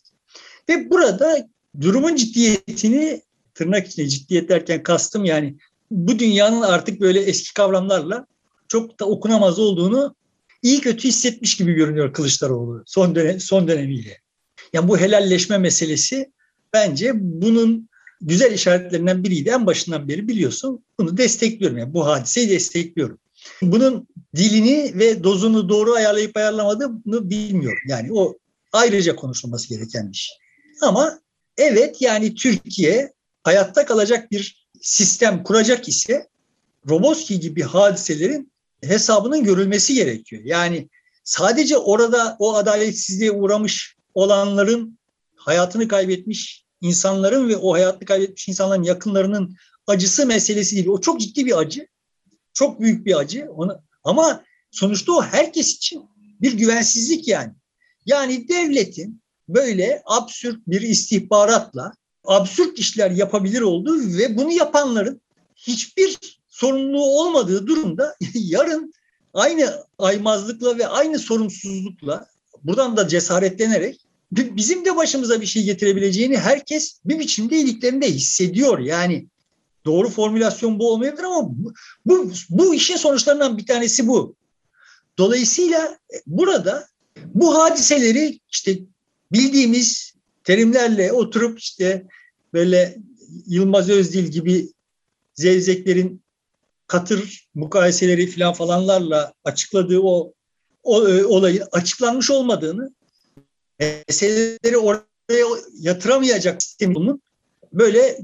[0.69, 1.47] Ve burada
[1.81, 3.21] durumun ciddiyetini
[3.53, 5.57] tırnak içinde ciddiyet derken kastım yani
[5.91, 8.27] bu dünyanın artık böyle eski kavramlarla
[8.67, 10.15] çok da okunamaz olduğunu
[10.61, 14.17] iyi kötü hissetmiş gibi görünüyor Kılıçdaroğlu son, dönem, son dönemiyle.
[14.73, 16.31] Yani bu helalleşme meselesi
[16.73, 17.89] bence bunun
[18.21, 19.49] güzel işaretlerinden biriydi.
[19.49, 21.77] En başından beri biliyorsun bunu destekliyorum.
[21.77, 23.17] Yani bu hadiseyi destekliyorum.
[23.61, 27.83] Bunun dilini ve dozunu doğru ayarlayıp ayarlamadığını bilmiyorum.
[27.87, 28.37] Yani o
[28.71, 30.37] ayrıca konuşulması gereken bir şey.
[30.81, 31.19] Ama
[31.57, 36.27] evet yani Türkiye hayatta kalacak bir sistem kuracak ise
[36.89, 38.50] Roboski gibi hadiselerin
[38.81, 40.41] hesabının görülmesi gerekiyor.
[40.45, 40.89] Yani
[41.23, 44.99] sadece orada o adaletsizliğe uğramış olanların
[45.35, 49.55] hayatını kaybetmiş insanların ve o hayatını kaybetmiş insanların yakınlarının
[49.87, 50.87] acısı meselesi değil.
[50.87, 51.87] O çok ciddi bir acı.
[52.53, 53.47] Çok büyük bir acı.
[53.55, 56.03] Ona, ama sonuçta o herkes için
[56.41, 57.53] bir güvensizlik yani.
[58.05, 65.21] Yani devletin böyle absürt bir istihbaratla absürt işler yapabilir olduğu ve bunu yapanların
[65.55, 68.93] hiçbir sorumluluğu olmadığı durumda yarın
[69.33, 72.27] aynı aymazlıkla ve aynı sorumsuzlukla
[72.63, 74.01] buradan da cesaretlenerek
[74.31, 78.79] bizim de başımıza bir şey getirebileceğini herkes bir biçimde iliklerinde hissediyor.
[78.79, 79.27] Yani
[79.85, 81.73] doğru formülasyon bu olmayabilir ama bu,
[82.05, 84.35] bu, bu işin sonuçlarından bir tanesi bu.
[85.17, 85.97] Dolayısıyla
[86.27, 86.87] burada
[87.33, 88.79] bu hadiseleri işte
[89.31, 92.07] bildiğimiz terimlerle oturup işte
[92.53, 92.97] böyle
[93.47, 94.69] Yılmaz Özdil gibi
[95.35, 96.20] zevzeklerin
[96.91, 100.33] katır mukayeseleri falan falanlarla açıkladığı o,
[100.83, 102.93] o e, olayın açıklanmış olmadığını
[103.79, 105.45] meseleleri oraya
[105.79, 107.21] yatıramayacak sistemin
[107.73, 108.17] böyle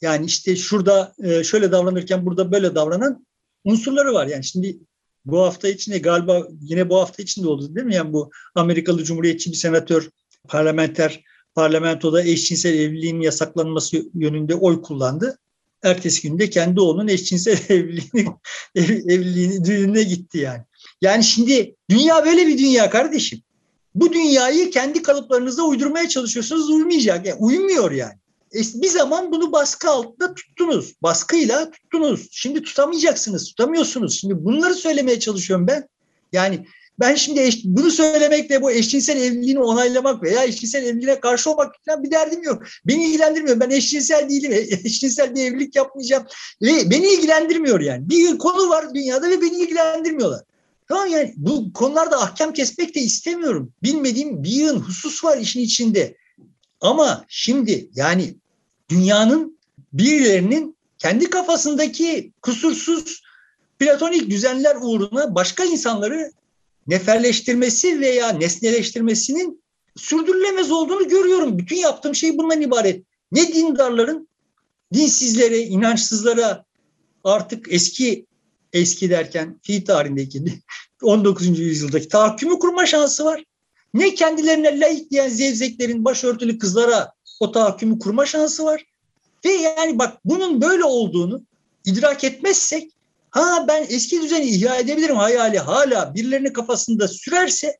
[0.00, 3.26] yani işte şurada e, şöyle davranırken burada böyle davranan
[3.64, 4.26] unsurları var.
[4.26, 4.78] Yani şimdi
[5.24, 7.94] bu hafta içinde galiba yine bu hafta içinde oldu değil mi?
[7.94, 10.10] Yani bu Amerikalı Cumhuriyetçi bir senatör
[10.48, 11.24] parlamenter
[11.54, 15.38] parlamentoda eşcinsel evliliğin yasaklanması yönünde oy kullandı.
[15.82, 18.34] Ertesi günde kendi oğlunun eşcinsel evliliğini,
[18.76, 20.62] evliliğini düğününe gitti yani.
[21.00, 23.42] Yani şimdi dünya böyle bir dünya kardeşim.
[23.94, 27.26] Bu dünyayı kendi kalıplarınıza uydurmaya çalışıyorsunuz uymayacak.
[27.26, 28.14] Yani uymuyor yani.
[28.54, 30.94] E, bir zaman bunu baskı altında tuttunuz.
[31.02, 32.28] Baskıyla tuttunuz.
[32.30, 34.20] Şimdi tutamayacaksınız, tutamıyorsunuz.
[34.20, 35.88] Şimdi bunları söylemeye çalışıyorum ben.
[36.32, 36.66] Yani
[37.00, 42.02] ben şimdi eş, bunu söylemekle bu eşcinsel evliliğini onaylamak veya eşcinsel evliliğine karşı olmak falan
[42.02, 42.62] bir derdim yok.
[42.86, 43.60] Beni ilgilendirmiyor.
[43.60, 44.52] Ben eşcinsel değilim.
[44.84, 46.26] Eşcinsel bir evlilik yapmayacağım.
[46.62, 48.08] Ve beni ilgilendirmiyor yani.
[48.08, 50.42] Bir konu var dünyada ve beni ilgilendirmiyorlar.
[50.88, 53.72] Tamam yani bu konularda ahkam kesmek de istemiyorum.
[53.82, 56.16] Bilmediğim bir yığın husus var işin içinde.
[56.80, 58.34] Ama şimdi yani
[58.88, 59.58] dünyanın
[59.92, 63.22] birilerinin kendi kafasındaki kusursuz
[63.78, 66.32] platonik düzenler uğruna başka insanları
[66.86, 69.62] neferleştirmesi veya nesneleştirmesinin
[69.96, 71.58] sürdürülemez olduğunu görüyorum.
[71.58, 73.04] Bütün yaptığım şey bundan ibaret.
[73.32, 74.28] Ne dindarların
[74.94, 76.64] dinsizlere, inançsızlara
[77.24, 78.26] artık eski
[78.72, 80.44] eski derken fi tarihindeki
[81.02, 81.58] 19.
[81.58, 83.44] yüzyıldaki tahakkümü kurma şansı var.
[83.94, 88.84] Ne kendilerine laik diyen zevzeklerin başörtülü kızlara o tahakkümü kurma şansı var.
[89.44, 91.42] Ve yani bak bunun böyle olduğunu
[91.84, 92.92] idrak etmezsek
[93.32, 97.78] ha ben eski düzeni ihya edebilirim hayali hala birilerinin kafasında sürerse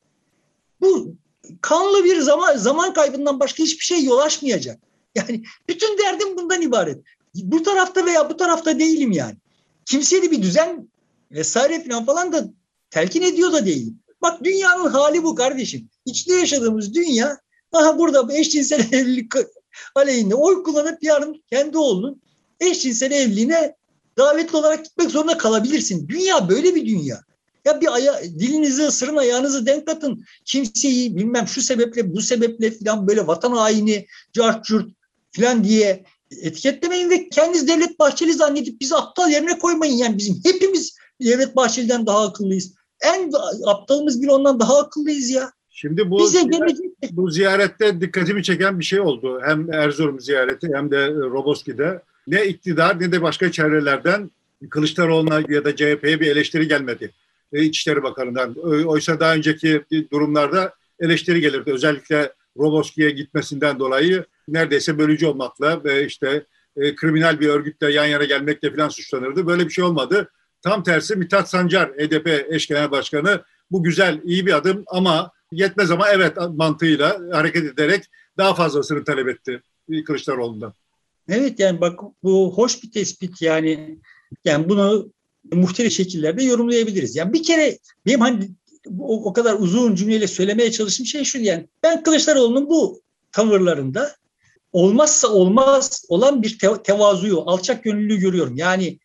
[0.81, 1.15] bu
[1.61, 4.81] kanlı bir zaman zaman kaybından başka hiçbir şey yol açmayacak.
[5.15, 6.99] Yani bütün derdim bundan ibaret.
[7.35, 9.37] Bu tarafta veya bu tarafta değilim yani.
[9.85, 10.89] Kimseye de bir düzen
[11.31, 12.45] vesaire falan falan da
[12.91, 13.99] telkin ediyor da değilim.
[14.23, 15.89] Bak dünyanın hali bu kardeşim.
[16.07, 17.41] İçinde yaşadığımız dünya
[17.73, 19.33] aha burada eşcinsel evlilik
[19.95, 22.23] aleyhinde oy kullanıp yarın kendi oğlunun
[22.61, 23.75] eşcinsel evliliğine
[24.19, 26.09] davetli olarak gitmek zorunda kalabilirsin.
[26.09, 27.21] Dünya böyle bir dünya.
[27.65, 30.25] Ya bir aya, dilinizi ısırın, ayağınızı denk atın.
[30.45, 34.91] Kimseyi bilmem şu sebeple, bu sebeple falan böyle vatan haini, cart curt
[35.37, 36.05] falan diye
[36.43, 39.97] etiketlemeyin ve kendiniz Devlet Bahçeli zannedip bizi aptal yerine koymayın.
[39.97, 42.75] Yani bizim hepimiz Devlet Bahçeli'den daha akıllıyız.
[43.01, 43.33] En
[43.67, 45.53] aptalımız bile ondan daha akıllıyız ya.
[45.71, 46.87] Şimdi bu, Bize gelecek...
[47.11, 49.41] bu ziyarette dikkatimi çeken bir şey oldu.
[49.45, 52.03] Hem Erzurum ziyareti hem de Roboski'de.
[52.27, 54.31] Ne iktidar ne de başka çevrelerden
[54.71, 57.11] Kılıçdaroğlu'na ya da CHP'ye bir eleştiri gelmedi.
[57.53, 58.55] E, İçişleri Bakanı'ndan.
[58.87, 61.73] Oysa daha önceki durumlarda eleştiri gelirdi.
[61.73, 66.45] Özellikle Roboski'ye gitmesinden dolayı neredeyse bölücü olmakla ve işte
[66.77, 69.47] e, kriminal bir örgütle yan yana gelmekle falan suçlanırdı.
[69.47, 70.31] Böyle bir şey olmadı.
[70.63, 75.91] Tam tersi Mithat Sancar, HDP eş genel başkanı bu güzel, iyi bir adım ama yetmez
[75.91, 78.05] ama evet mantığıyla hareket ederek
[78.39, 79.63] daha fazlasını talep etti
[80.07, 80.75] Kılıçdaroğlu'ndan.
[81.29, 83.99] Evet yani bak bu hoş bir tespit yani
[84.45, 85.13] yani bunu
[85.53, 87.17] muhtelif şekillerde yorumlayabiliriz.
[87.17, 88.51] Yani bir kere benim hani
[88.99, 93.03] o, o kadar uzun cümleyle söylemeye çalıştığım şey şu yani ben Kılıçdaroğlu'nun bu
[93.33, 94.17] tavırlarında
[94.73, 98.57] olmazsa olmaz olan bir te- tevazuyu, alçak gönüllülüğü görüyorum.
[98.57, 98.99] Yani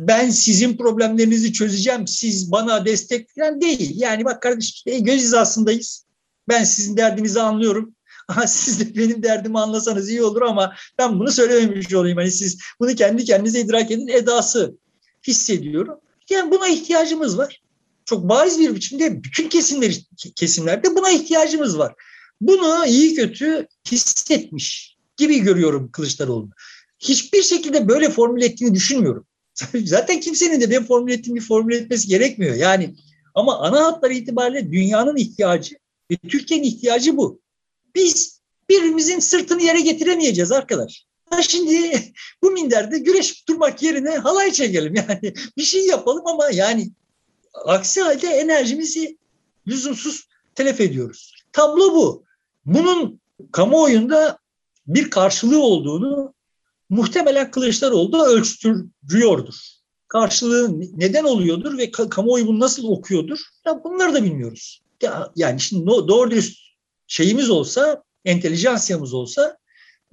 [0.00, 3.92] ben sizin problemlerinizi çözeceğim, siz bana destek falan değil.
[3.94, 6.06] Yani bak kardeşim göz hizasındayız.
[6.48, 7.94] Ben sizin derdinizi anlıyorum.
[8.46, 12.18] Siz de benim derdimi anlasanız iyi olur ama ben bunu söylememiş olayım.
[12.18, 14.76] Hani siz bunu kendi kendinize idrak edin edası
[15.26, 15.98] hissediyorum.
[16.30, 17.62] Yani buna ihtiyacımız var.
[18.04, 20.00] Çok bariz bir biçimde bütün kesimler
[20.36, 21.94] kesimlerde buna ihtiyacımız var.
[22.40, 26.50] Bunu iyi kötü hissetmiş gibi görüyorum Kılıçdaroğlu'nu.
[26.98, 29.26] Hiçbir şekilde böyle formüle ettiğini düşünmüyorum.
[29.84, 32.54] Zaten kimsenin de ben formül ettiğim bir formül etmesi gerekmiyor.
[32.54, 32.94] Yani
[33.34, 35.76] ama ana hatları itibariyle dünyanın ihtiyacı
[36.10, 37.41] ve Türkiye'nin ihtiyacı bu.
[37.94, 41.04] Biz birbirimizin sırtını yere getiremeyeceğiz arkadaş.
[41.30, 42.02] Ha şimdi
[42.42, 46.90] bu minderde güreş durmak yerine halay çekelim yani bir şey yapalım ama yani
[47.64, 49.18] aksi halde enerjimizi
[49.66, 51.34] lüzumsuz telef ediyoruz.
[51.52, 52.24] Tablo bu.
[52.64, 53.20] Bunun
[53.52, 54.38] kamuoyunda
[54.86, 56.34] bir karşılığı olduğunu
[56.88, 59.54] muhtemelen Kılıçdaroğlu da ölçtürüyordur.
[60.08, 63.38] Karşılığı neden oluyordur ve kamuoyu bunu nasıl okuyordur?
[63.66, 64.82] Ya bunları da bilmiyoruz.
[65.02, 66.58] Ya, yani şimdi doğru dürüst
[67.12, 69.58] şeyimiz olsa, entelijansiyamız olsa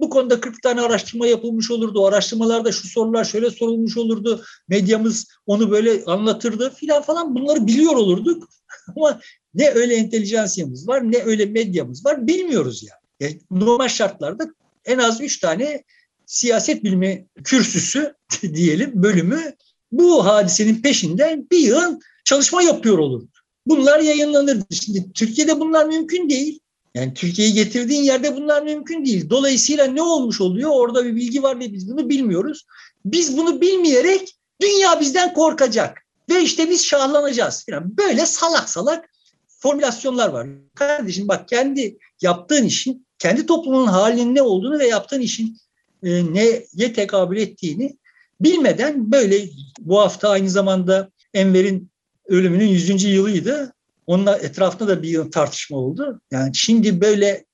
[0.00, 2.00] bu konuda 40 tane araştırma yapılmış olurdu.
[2.00, 4.44] O araştırmalarda şu sorular şöyle sorulmuş olurdu.
[4.68, 8.48] Medyamız onu böyle anlatırdı filan falan bunları biliyor olurduk.
[8.96, 9.20] Ama
[9.54, 13.30] ne öyle entelijansiyamız var ne öyle medyamız var bilmiyoruz yani.
[13.30, 14.44] yani normal şartlarda
[14.84, 15.84] en az üç tane
[16.26, 19.54] siyaset bilimi kürsüsü diyelim bölümü
[19.92, 23.28] bu hadisenin peşinden bir yıl çalışma yapıyor olurdu.
[23.66, 24.74] Bunlar yayınlanırdı.
[24.74, 26.60] Şimdi Türkiye'de bunlar mümkün değil.
[26.94, 29.30] Yani Türkiye'yi getirdiğin yerde bunlar mümkün değil.
[29.30, 30.70] Dolayısıyla ne olmuş oluyor?
[30.72, 32.66] Orada bir bilgi var ve biz bunu bilmiyoruz.
[33.04, 36.06] Biz bunu bilmeyerek dünya bizden korkacak.
[36.30, 37.96] Ve işte biz şahlanacağız falan.
[37.96, 39.10] Böyle salak salak
[39.48, 40.46] formülasyonlar var.
[40.74, 45.56] Kardeşim bak kendi yaptığın işin, kendi toplumunun halinin ne olduğunu ve yaptığın işin
[46.02, 47.96] e, neye tekabül ettiğini
[48.40, 49.48] bilmeden böyle
[49.80, 51.90] bu hafta aynı zamanda Enver'in
[52.26, 53.04] ölümünün 100.
[53.04, 53.74] yılıydı.
[54.10, 56.20] Onun etrafında da bir tartışma oldu.
[56.30, 57.44] Yani şimdi böyle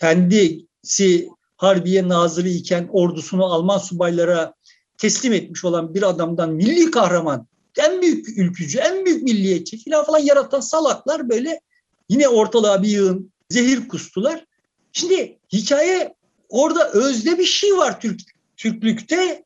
[0.00, 4.54] kendisi Harbiye Nazırı iken ordusunu Alman subaylara
[4.98, 7.46] teslim etmiş olan bir adamdan milli kahraman,
[7.78, 11.60] en büyük ülkücü, en büyük milliyetçi falan falan yaratan salaklar böyle
[12.08, 14.44] yine ortalığa bir yığın zehir kustular.
[14.92, 16.14] Şimdi hikaye
[16.48, 18.20] orada özde bir şey var Türk
[18.56, 19.44] Türklükte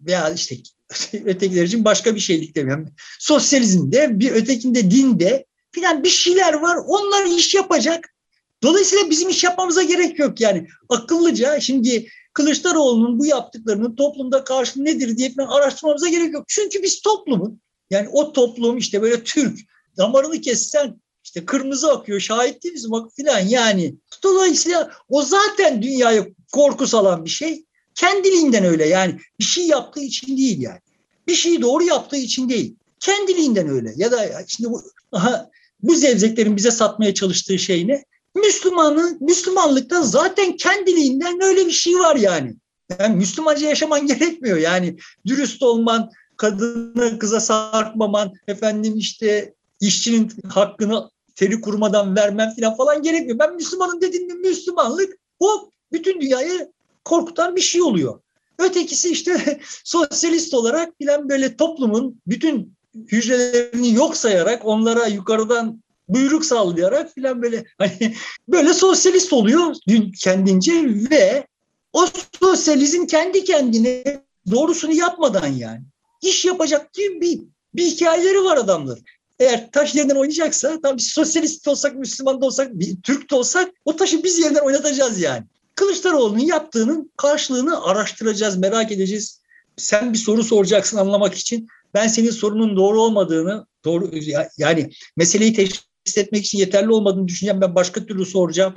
[0.00, 0.56] veya işte
[1.24, 2.88] ötekiler için başka bir şeylik demiyorum.
[3.18, 5.45] Sosyalizmde, bir ötekinde dinde
[5.76, 6.78] filan bir şeyler var.
[6.86, 8.14] Onlar iş yapacak.
[8.62, 10.66] Dolayısıyla bizim iş yapmamıza gerek yok yani.
[10.88, 16.44] Akıllıca şimdi Kılıçdaroğlu'nun bu yaptıklarının toplumda karşılığı nedir diye falan araştırmamıza gerek yok.
[16.48, 17.60] Çünkü biz toplumun
[17.90, 19.58] yani o toplum işte böyle Türk
[19.96, 23.94] damarını kessen işte kırmızı akıyor şahit değiliz bak filan yani.
[24.22, 27.64] Dolayısıyla o zaten dünyaya korku salan bir şey.
[27.94, 30.80] Kendiliğinden öyle yani bir şey yaptığı için değil yani.
[31.26, 32.76] Bir şeyi doğru yaptığı için değil.
[33.00, 33.92] Kendiliğinden öyle.
[33.96, 35.50] Ya da şimdi bu, aha,
[35.88, 38.04] bu zevzeklerin bize satmaya çalıştığı şey ne?
[38.34, 42.56] Müslümanın, Müslümanlıkta zaten kendiliğinden öyle bir şey var yani.
[43.00, 44.58] Yani Müslümanca yaşaman gerekmiyor.
[44.58, 53.02] Yani dürüst olman, kadına kıza sarkmaman, efendim işte işçinin hakkını teri kurmadan vermem falan falan
[53.02, 53.38] gerekmiyor.
[53.38, 56.72] Ben Müslümanım dediğimde Müslümanlık o bütün dünyayı
[57.04, 58.20] korkutan bir şey oluyor.
[58.58, 62.75] Ötekisi işte sosyalist olarak bilen böyle toplumun bütün
[63.12, 68.14] hücrelerini yok sayarak onlara yukarıdan buyruk sallayarak filan böyle hani
[68.48, 69.74] böyle sosyalist oluyor
[70.18, 70.72] kendince
[71.10, 71.46] ve
[71.92, 72.06] o
[72.40, 75.82] sosyalizm kendi kendine doğrusunu yapmadan yani
[76.22, 77.40] iş yapacak gibi bir,
[77.74, 78.98] bir hikayeleri var adamlar.
[79.38, 83.70] Eğer taş yerinden oynayacaksa tam biz sosyalist olsak, Müslüman da olsak, bir Türk de olsak
[83.84, 85.44] o taşı biz yerinden oynatacağız yani.
[85.74, 89.40] Kılıçdaroğlu'nun yaptığının karşılığını araştıracağız, merak edeceğiz.
[89.76, 91.68] Sen bir soru soracaksın anlamak için.
[91.96, 94.10] Ben senin sorunun doğru olmadığını, doğru
[94.58, 97.60] yani meseleyi teşhis etmek için yeterli olmadığını düşüneceğim.
[97.60, 98.74] Ben başka türlü soracağım.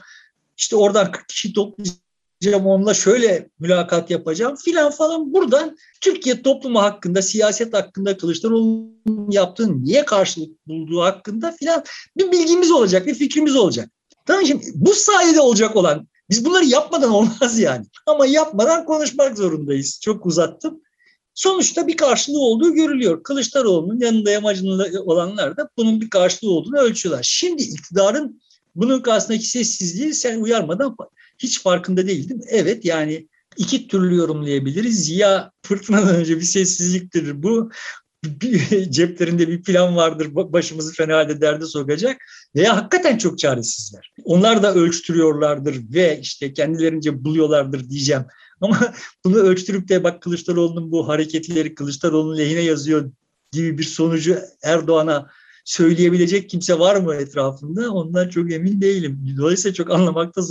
[0.58, 5.34] İşte oradan 40 kişi toplayacağım, onunla şöyle mülakat yapacağım filan falan.
[5.34, 11.84] Buradan Türkiye toplumu hakkında, siyaset hakkında, Kılıçdaroğlu'nun yaptığı niye karşılık bulduğu hakkında filan
[12.18, 13.90] bir bilgimiz olacak, bir fikrimiz olacak.
[14.26, 17.86] Tamam şimdi bu sayede olacak olan biz bunları yapmadan olmaz yani.
[18.06, 20.00] Ama yapmadan konuşmak zorundayız.
[20.04, 20.82] Çok uzattım.
[21.34, 23.24] Sonuçta bir karşılığı olduğu görülüyor.
[23.24, 27.24] Kılıçdaroğlu'nun yanında yamacında olanlar da bunun bir karşılığı olduğunu ölçüyorlar.
[27.24, 28.42] Şimdi iktidarın
[28.76, 30.96] bunun karşısındaki sessizliği sen uyarmadan
[31.40, 32.42] hiç farkında değildim.
[32.48, 33.28] Evet yani
[33.58, 35.10] iki türlü yorumlayabiliriz.
[35.10, 37.72] Ya fırtınadan önce bir sessizliktir bu.
[38.26, 42.18] Bir, ceplerinde bir plan vardır başımızı fena halde derde sokacak
[42.56, 44.14] veya hakikaten çok çaresizler.
[44.24, 48.24] Onlar da ölçtürüyorlardır ve işte kendilerince buluyorlardır diyeceğim.
[48.62, 48.94] Ama
[49.26, 53.12] bunu ölçtürüp de bak Kılıçdaroğlu'nun bu hareketleri Kılıçdaroğlu'nun lehine yazıyor
[53.52, 55.30] gibi bir sonucu Erdoğan'a
[55.66, 57.92] söyleyebilecek kimse var mı etrafında?
[57.92, 59.36] Ondan çok emin değilim.
[59.38, 60.42] Dolayısıyla çok anlamakta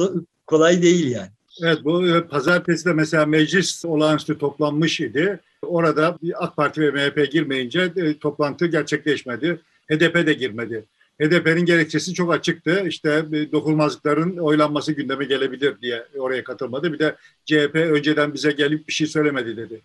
[0.46, 1.30] kolay değil yani.
[1.62, 5.40] Evet bu e, pazartesi de mesela meclis olağanüstü toplanmış idi.
[5.62, 9.60] Orada AK Parti ve MHP girmeyince e, toplantı gerçekleşmedi.
[9.90, 10.84] HDP de girmedi.
[11.20, 12.84] HDP'nin gerekçesi çok açıktı.
[12.88, 16.92] İşte e, dokunulmazlıkların oylanması gündeme gelebilir diye oraya katılmadı.
[16.92, 19.80] Bir de CHP önceden bize gelip bir şey söylemedi dedi.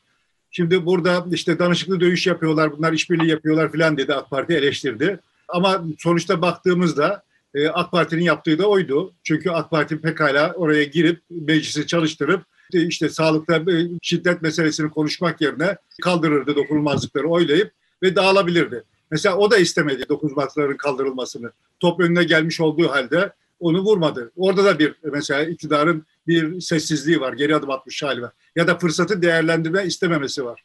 [0.51, 5.19] Şimdi burada işte danışıklı dövüş yapıyorlar, bunlar işbirliği yapıyorlar filan dedi AK Parti eleştirdi.
[5.47, 7.23] Ama sonuçta baktığımızda
[7.55, 9.13] e, AK Parti'nin yaptığı da oydu.
[9.23, 12.41] Çünkü AK Parti pekala oraya girip meclisi çalıştırıp
[12.73, 13.61] e, işte sağlıkta
[14.01, 17.71] şiddet meselesini konuşmak yerine kaldırırdı dokunulmazlıkları oylayıp
[18.03, 18.83] ve dağılabilirdi.
[19.13, 21.51] Mesela o da istemedi dokunulmazlıkların kaldırılmasını.
[21.79, 24.31] Top önüne gelmiş olduğu halde onu vurmadı.
[24.35, 28.31] Orada da bir mesela iktidarın bir sessizliği var, geri adım atmış hali var.
[28.55, 30.63] Ya da fırsatı değerlendirme istememesi var.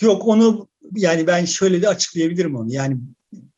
[0.00, 2.72] Yok onu yani ben şöyle de açıklayabilirim onu.
[2.72, 2.96] Yani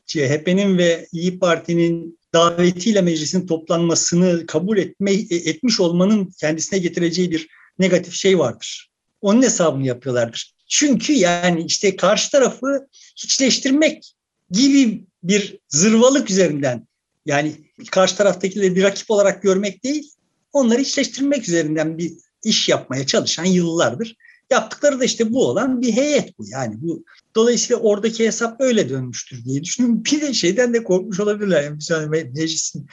[0.07, 8.15] CHP'nin ve İyi Parti'nin davetiyle meclisin toplanmasını kabul etme, etmiş olmanın kendisine getireceği bir negatif
[8.15, 8.91] şey vardır.
[9.21, 10.55] Onun hesabını yapıyorlardır.
[10.69, 14.15] Çünkü yani işte karşı tarafı hiçleştirmek
[14.51, 16.87] gibi bir zırvalık üzerinden
[17.27, 17.55] yani
[17.91, 20.13] karşı taraftakileri bir rakip olarak görmek değil,
[20.53, 22.13] onları içleştirmek üzerinden bir
[22.45, 24.17] iş yapmaya çalışan yıllardır.
[24.51, 26.45] Yaptıkları da işte bu olan bir heyet bu.
[26.49, 27.05] Yani bu
[27.37, 30.05] dolayısıyla oradaki hesap öyle dönmüştür diye düşünüyorum.
[30.05, 31.63] Bir de şeyden de korkmuş olabilirler.
[31.63, 32.87] Yani bir meclisin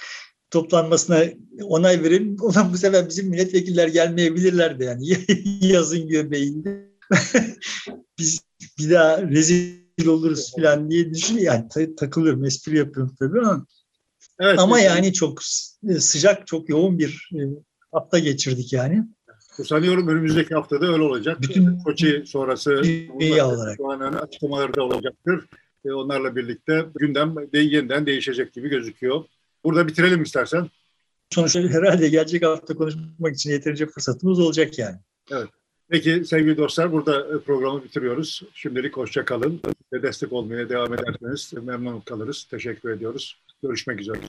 [0.51, 1.23] toplanmasına
[1.63, 2.37] onay verelim.
[2.41, 5.05] Ulan bu sefer bizim milletvekiller gelmeyebilirler de yani
[5.61, 6.87] yazın göbeğinde.
[8.19, 8.39] Biz
[8.79, 11.67] bir daha rezil oluruz falan diye düşünüyorum.
[11.75, 13.65] Yani takılıyorum, espri yapıyorum tabii ama.
[14.39, 15.43] Evet, ama yani çok
[15.99, 17.39] sıcak, çok yoğun bir e,
[17.91, 19.03] hafta geçirdik yani.
[19.65, 21.41] Sanıyorum önümüzdeki haftada öyle olacak.
[21.41, 22.81] Bütün Koçi sonrası
[23.41, 24.23] olarak.
[24.23, 25.45] açıklamaları da olacaktır.
[25.85, 29.23] E, onlarla birlikte gündem de yeniden değişecek gibi gözüküyor.
[29.63, 30.69] Burada bitirelim istersen.
[31.29, 34.95] Sonuçta herhalde gelecek hafta konuşmak için yeterince fırsatımız olacak yani.
[35.31, 35.47] Evet.
[35.89, 38.43] Peki sevgili dostlar burada programı bitiriyoruz.
[38.53, 39.61] Şimdilik hoşça kalın
[39.93, 42.43] ve destek olmaya devam ederseniz memnun kalırız.
[42.43, 43.41] Teşekkür ediyoruz.
[43.63, 44.19] Görüşmek üzere.